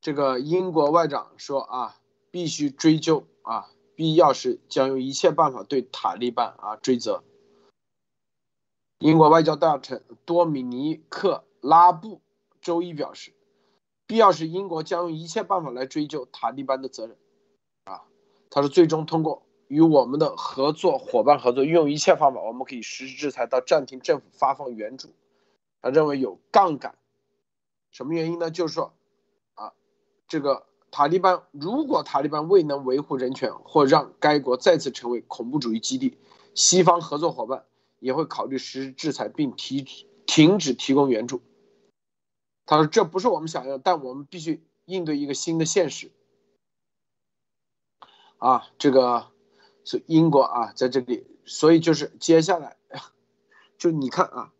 [0.00, 1.96] 这个英国外长说啊，
[2.30, 7.24] 必须追究啊，必要时将用一切办法对塔利班啊追责。
[9.00, 12.20] 英国外交大臣多米尼克拉布
[12.60, 13.32] 周一表示，
[14.06, 17.16] 必要时英国将用一切办法来追究塔利班的责任。
[17.82, 18.04] 啊，
[18.48, 19.42] 他说最终通过。
[19.70, 25.14] 与我们的合作伙伴合作，运用一切方法，我们可以实施制裁到暂停政府发放援助。
[25.80, 26.98] 他认为有杠杆，
[27.92, 28.50] 什么原因呢？
[28.50, 28.92] 就是说，
[29.54, 29.72] 啊，
[30.26, 36.18] 这个塔利班如果塔利班未能维护人权或让该国再次成为恐怖主义基地，
[36.56, 37.64] 西方合作伙伴
[38.00, 39.86] 也会考虑实施制裁并提
[40.26, 41.42] 停止提供援助。
[42.66, 46.10] 他说这不是我们想要，但我们必须应对一个新的现实。
[48.38, 49.29] 啊，这个。
[49.90, 52.76] 是英国啊，在这里，所以就是接下来，
[53.76, 54.52] 就你看啊，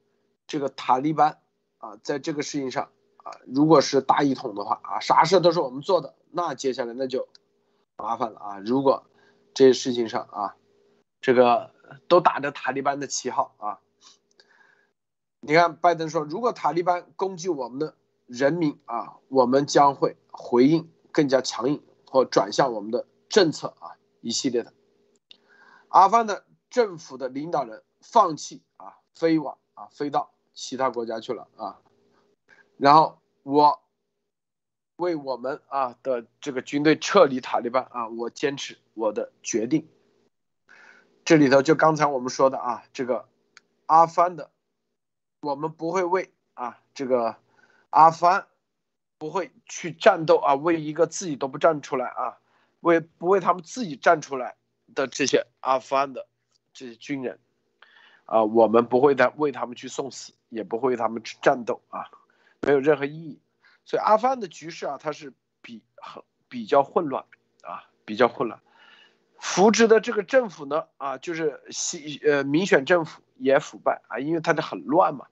[0.48, 1.38] 这个塔利班
[1.78, 7.28] 啊，在这个事情上啊，如果是大一统的话啊，啥事都是我们做的，那接下来那就
[7.96, 8.58] 麻烦了啊。
[8.58, 9.06] 如果
[9.54, 10.56] 这些事情上啊，
[11.20, 11.72] 这个
[12.08, 13.78] 都打着塔利班的旗号啊，
[15.38, 17.94] 你看拜登说，如果塔利班攻击我们的
[18.26, 24.74] 人民啊，我们将会回应更加强硬或转向我们的政策啊，一系列的。
[25.90, 31.80] 阿富汗的政府的领导人放弃啊，飞往啊，飞到其他国家去了啊。
[32.76, 33.82] 然后我
[34.96, 39.88] 为我们啊的这个军队撤离塔利班啊，我坚持我的决定。
[41.24, 43.28] 这里头就刚才我们说的啊，这个
[43.86, 44.50] 阿富汗的，
[45.40, 47.36] 我们不会为啊这个
[47.90, 48.46] 阿富汗
[49.18, 52.38] 不会去战斗啊，为一个自己都不站出来啊，
[52.78, 54.56] 为不为他们自己站出来。
[54.94, 56.26] 的这些阿富汗的
[56.72, 57.38] 这些军人，
[58.24, 62.10] 啊，我们不会再为他们去送死，也不会为他们去战斗啊，
[62.60, 63.40] 没有任何意义。
[63.84, 67.24] 所以阿富汗的局势啊，它是比很比较混乱
[67.62, 68.60] 啊，比较混乱。
[69.38, 75.26] 扶植的这个政府呢，啊，就是西呃民选政府也腐败啊，因为它的很乱嘛，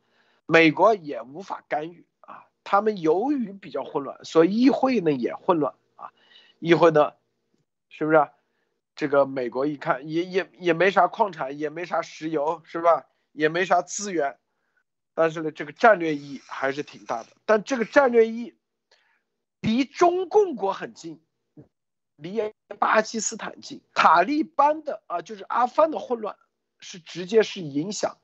[0.47, 2.47] 美国也无法干预啊。
[2.65, 6.11] 他们由于比较混乱，所以议会呢也混乱啊，
[6.59, 7.13] 议会呢，
[7.91, 8.17] 是不是？
[8.17, 8.31] 啊
[8.99, 13.07] 这个美国一看也也也没啥矿产，也没啥石油，是吧？
[13.31, 14.41] 也没啥资源，
[15.15, 17.29] 但是呢，这个战略意义还是挺大的。
[17.47, 18.57] 但这个战略意义
[19.61, 21.23] 离中共国很近，
[22.17, 23.81] 离巴基斯坦近。
[23.95, 26.35] 塔利班的啊，就是阿富汗的混乱，
[26.81, 28.19] 是直接是影响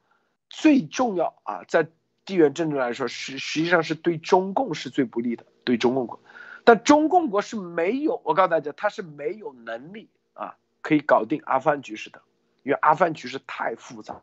[0.51, 1.87] 最重要啊，在
[2.25, 6.21] 地缘政治来说，实实际上是对中共是最不利的，对中共国。
[6.65, 12.21] 但中共国是没有，我告诉大家，他是没有能力啊，可以搞定阿富汗局势的，
[12.63, 14.21] 因为阿富汗局势太复杂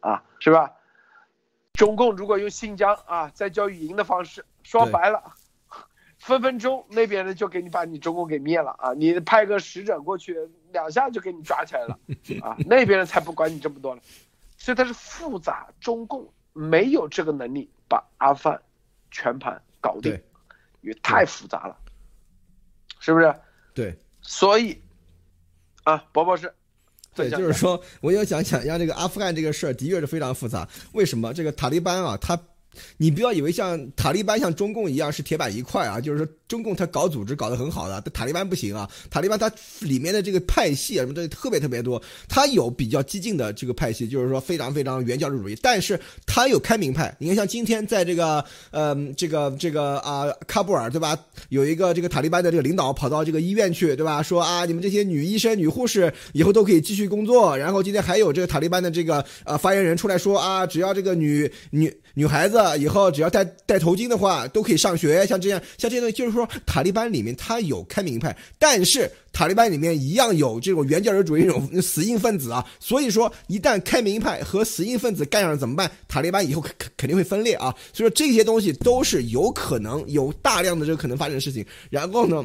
[0.00, 0.72] 啊，是吧？
[1.72, 5.32] 中共如果用新疆啊再教育营的方式，说白了，
[6.18, 8.92] 分分钟那边的就给你把你中共给灭了啊！
[8.94, 10.36] 你派个使者过去，
[10.72, 11.96] 两下就给你抓起来了
[12.42, 12.56] 啊！
[12.66, 14.02] 那边人才不管你这么多了，
[14.58, 18.60] 所以它是复杂，中共没有这个能力把阿富汗
[19.12, 20.20] 全盘搞定。
[20.82, 21.76] 因为太复杂了，
[22.98, 23.32] 是不是？
[23.72, 24.82] 对，所以
[25.84, 26.52] 啊，博博士，
[27.14, 30.68] 对，就是说，我要讲讲，像这个阿富汗这个事儿，的确是非常复杂。
[30.92, 31.32] 为什么？
[31.32, 32.38] 这个塔利班啊，他。
[32.96, 38.86] 你不要以为像塔利班像中共一样是铁板一块啊，就是说中共他搞组织搞得很好的，塔利班不行啊。
[39.10, 39.50] 塔利班它
[39.80, 47.16] 里面的这个派系啊什么的特别特别多，它有比较激进的这个派系，就是说非常非常原教旨主义，但是它有开明派。
[47.18, 51.18] 你看像今天在这个呃这个这个啊喀布尔对吧，
[51.48, 57.56] 有一个这个塔利班的这个领导跑到这个医院去对吧，说啊你们这些女医生女护士以后都可以继续工作。
[57.56, 62.60] 然后今天还有这个塔利班的这个呃发言人出来说啊，只要这个女女女孩子。
[62.78, 65.24] 以后只要戴戴头巾的话，都可以上学。
[65.24, 72.64] 像这样，像这些东西，就是说，塔利班里面他有开明派，但是塔利班里面一样有这种原教旨主义这种死硬分子啊。
[72.78, 75.90] 所以说，一旦开明派和死硬分子干上了怎么办？
[76.08, 77.74] 塔利班以后肯肯定会分裂啊。
[77.92, 81.64] 所以说，这些东西都是有可能有大量的这个可能发生的事情。
[81.90, 82.44] 然后呢？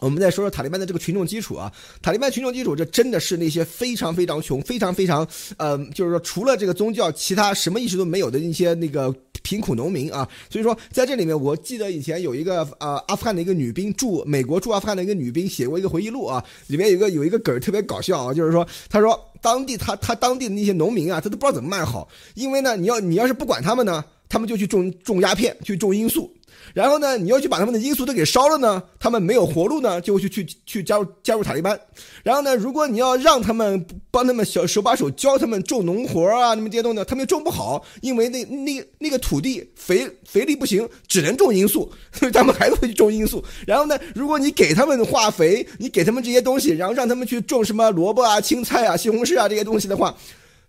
[0.00, 10.28] 我们再说说塔利班的这个群众基础啊，塔利班群众基础，这真的是那些非常非常穷、非常非常，呃，就是说除了这个宗教，其他什么意识都没有的一些那个贫苦农民啊。
[10.50, 26.32] 所以说，在这里面，我记得以前有一个呃阿富汗的一个女兵驻美国驻阿富汗的一个女兵写过一个回忆录啊，里面有个有一个梗特别搞笑啊，就是说她说当地他他当地的那些农民啊，他都不知道怎么卖好，因为呢，你要你要是不管他们呢，他们就去种种鸦片，去种罂粟。
[26.74, 31.78] 然后呢，你要去把他们的罂粟都给烧了呢，他们没有活路呢，就去去去加入加入塔利班。
[32.22, 43.42] 然后呢，如果你要让他们帮他们小手把手教他们种农活啊，那么这些东西，他们又种不好，因为那那那个土地肥肥力不行，只能种罂粟，所以他们还是会去种罂粟。
[43.66, 50.14] 然后呢，如果你给他们化肥，你给他们这些东西，然后让他们去种什么萝卜啊、青菜啊、西红柿啊这些东西的话，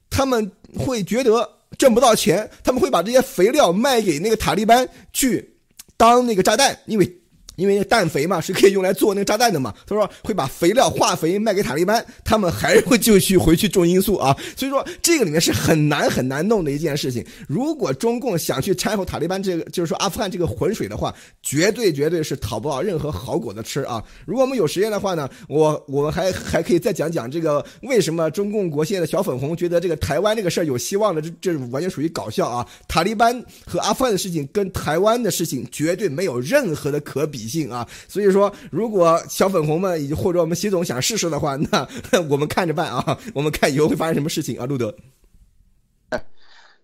[0.09, 5.55] 他们会觉得挣不到钱，他们会把这些肥料卖给那个塔利班去。
[5.95, 7.16] 当那个炸弹，因为。
[7.57, 14.37] 因为氮肥嘛是可以用来做那个炸弹的嘛，他说会把肥料化肥卖给塔利班，他们还是会继续回去种罂粟啊。
[14.55, 17.25] 所以说这个里面是很难很难弄的一件事情。
[17.47, 21.11] 如果中共想去掺和塔利班这个，就是说阿富汗这个浑水的话，
[21.41, 24.03] 绝对绝对是讨不到任何好果子吃啊。
[24.25, 32.67] 如果我们有时间的话呢，我我们还还可以再讲讲这个为什么中共国现在的小粉红觉得这个台湾这个事儿有希望的，这这完全属于搞笑啊。
[32.87, 37.46] 塔利班和阿富汗的事情跟台湾的事情绝对没有任何的可比。
[37.47, 41.87] 性啊，所以说，如果小粉红们以及或者我们习总想试试的话，那
[42.29, 44.95] 我们看着办啊，我们看以后会发生什么事情啊，路德。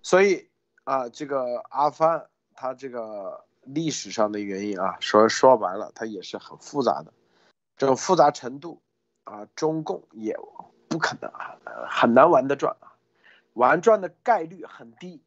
[0.01, 0.47] 所以
[0.83, 2.25] 啊，这个阿帆
[2.55, 7.13] 他这个历史上的原因啊，说说白了，他也是很复杂的，
[7.77, 8.81] 这种复杂程度
[9.23, 10.37] 啊，中共也
[10.87, 11.55] 不可能啊，
[11.89, 12.91] 很难玩得转啊，
[13.53, 15.21] 玩转的概率很低。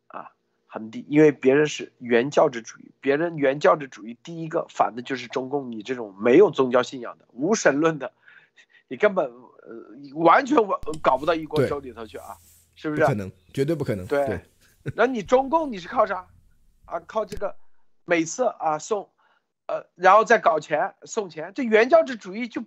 [0.77, 8.13] 很低，因为别人是原教旨主义，别人原教旨主义第一个反的就是中共，你这种没有宗教信仰的无神论的，
[8.87, 12.37] 你根本呃完全我搞不到一锅粥里头去啊，
[12.77, 13.01] 是不是？
[13.01, 14.07] 不可能，绝对不可能。
[14.07, 14.39] 对，
[14.95, 16.27] 那你中共你是靠啥？
[16.85, 17.57] 啊，靠这个
[18.05, 19.09] 美色啊送，
[19.69, 22.63] 呃，然后再搞钱送钱，这原教旨主义就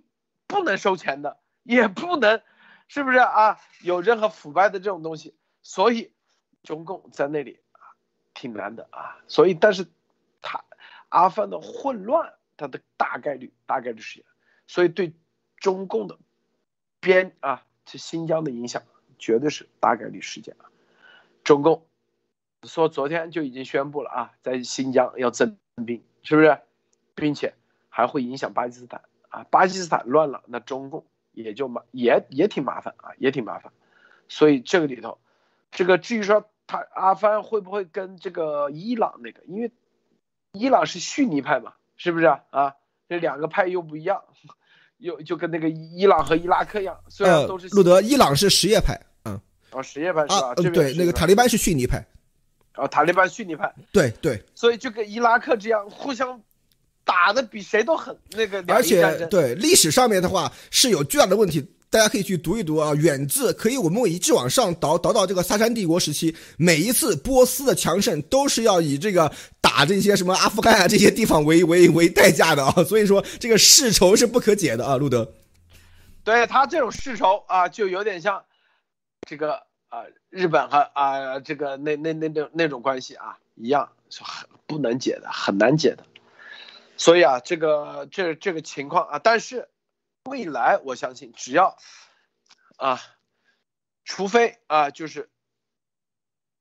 [0.48, 2.42] 不能收钱的，也不能，
[2.88, 3.60] 是不是啊？
[3.84, 6.10] 有任何腐败的这种东西，所以
[6.64, 7.60] 中共在那里。
[8.40, 9.86] 挺难的啊，所以但是，
[10.40, 10.64] 他
[11.10, 14.24] 阿富汗的混乱，它的大概率大概率事件，
[14.66, 15.12] 所以对
[15.58, 16.18] 中共的
[17.00, 18.82] 边啊，这新疆的影响
[19.18, 20.72] 绝对是大概率事件啊。
[21.44, 21.86] 中共
[22.62, 26.60] 说昨天就已经宣布了啊，在新疆要增兵，是不是？
[27.14, 27.52] 并且
[27.90, 33.70] 还会影响巴基斯坦啊，巴基斯坦乱了，那中共也就麻也也挺麻烦啊，也挺麻烦。
[34.28, 35.18] 所以这个里头，
[35.70, 36.48] 这个至于说。
[36.70, 39.42] 他阿富汗会不会跟这个伊朗那个？
[39.46, 39.72] 因为
[40.52, 42.40] 伊朗是逊尼派嘛，是不是啊？
[42.50, 42.74] 啊，
[43.08, 44.22] 这两个派又不一样。
[44.98, 49.40] 又就跟那个伊朗和伊拉克一样，虽然都是路德，伊朗是什叶派，嗯，
[49.72, 50.52] 哦，什叶派是吧？
[50.58, 52.06] 嗯，对，那个塔利班是逊尼派，
[52.76, 56.40] 哦，塔利班逊尼派，对对，所以就跟伊拉克这样互相。
[57.02, 62.94] 打的比谁都狠，那个而且对历史上面的话是有巨大的问题，大家可以去读一读啊。
[62.94, 69.30] 远自可以，我们一直往上倒倒到这个萨珊帝国时期，每一次波斯的强盛都是要以这个
[69.60, 72.84] 打这些什么阿富汗啊这些地方为 为为代价的啊。
[72.84, 75.30] 所以说这个世仇是不可解的啊，路德。
[76.22, 78.44] 对他这种世仇啊，就有点像
[79.26, 79.54] 这个
[79.88, 86.04] 啊日本和啊这个那那那那那种关系啊一样，是很不能解的，很难解的。
[86.96, 89.66] 所以啊，这个这这个情况啊，但是
[90.24, 91.76] 未来我相信，只要
[92.76, 93.00] 啊，
[94.04, 95.30] 除非啊，就是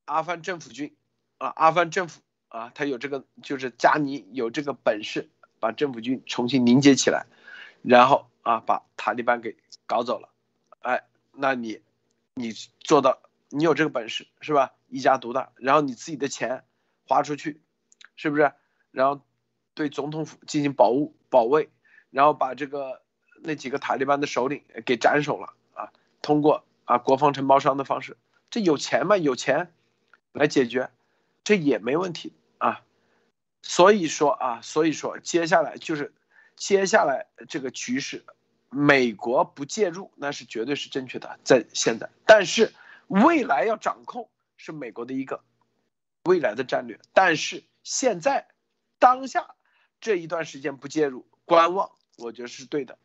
[0.05, 0.95] 阿富汗政府军
[1.37, 5.29] 啊，阿富汗政府啊，他有这个，就是加尼有这个本事，
[5.59, 7.25] 把政府军重新凝结起来，
[7.81, 10.29] 然后啊，把塔利班给搞走了，
[10.81, 11.81] 哎，那你
[12.33, 14.73] 你做到，你有这个本事是吧？
[14.87, 16.65] 一家独大，然后你自己的钱
[17.07, 17.61] 花出去，
[18.15, 18.53] 是不是？
[18.91, 19.21] 然后。
[19.75, 21.69] 对总统府进行保护保卫，
[22.09, 23.01] 然后把这个
[23.43, 25.91] 那几个塔利班的首领给斩首了啊！
[26.21, 28.17] 通过啊国防承包商的方式，
[28.49, 29.17] 这有钱嘛？
[29.17, 29.71] 有钱
[30.31, 30.89] 来解决，
[31.43, 32.81] 这也没问题啊。
[33.61, 36.13] 所以说啊，所以说接下来就是
[36.55, 38.23] 接下来这个局势，
[38.69, 42.73] 美国不介入那是绝对是正确的，在现在，但是
[43.07, 45.41] 未来要掌控是美国的一个
[46.23, 48.47] 未来的战略，但是现在
[48.97, 49.55] 当下。
[50.01, 52.97] 这一段时间不介入观望，我觉得是对的。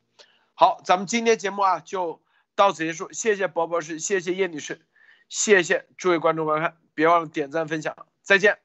[0.55, 2.23] 好，咱们今天节目啊就
[2.55, 4.87] 到此结束，谢谢博博士，谢谢叶女士，
[5.29, 8.64] 谢谢诸位观众观看，别忘了点赞分享，再见。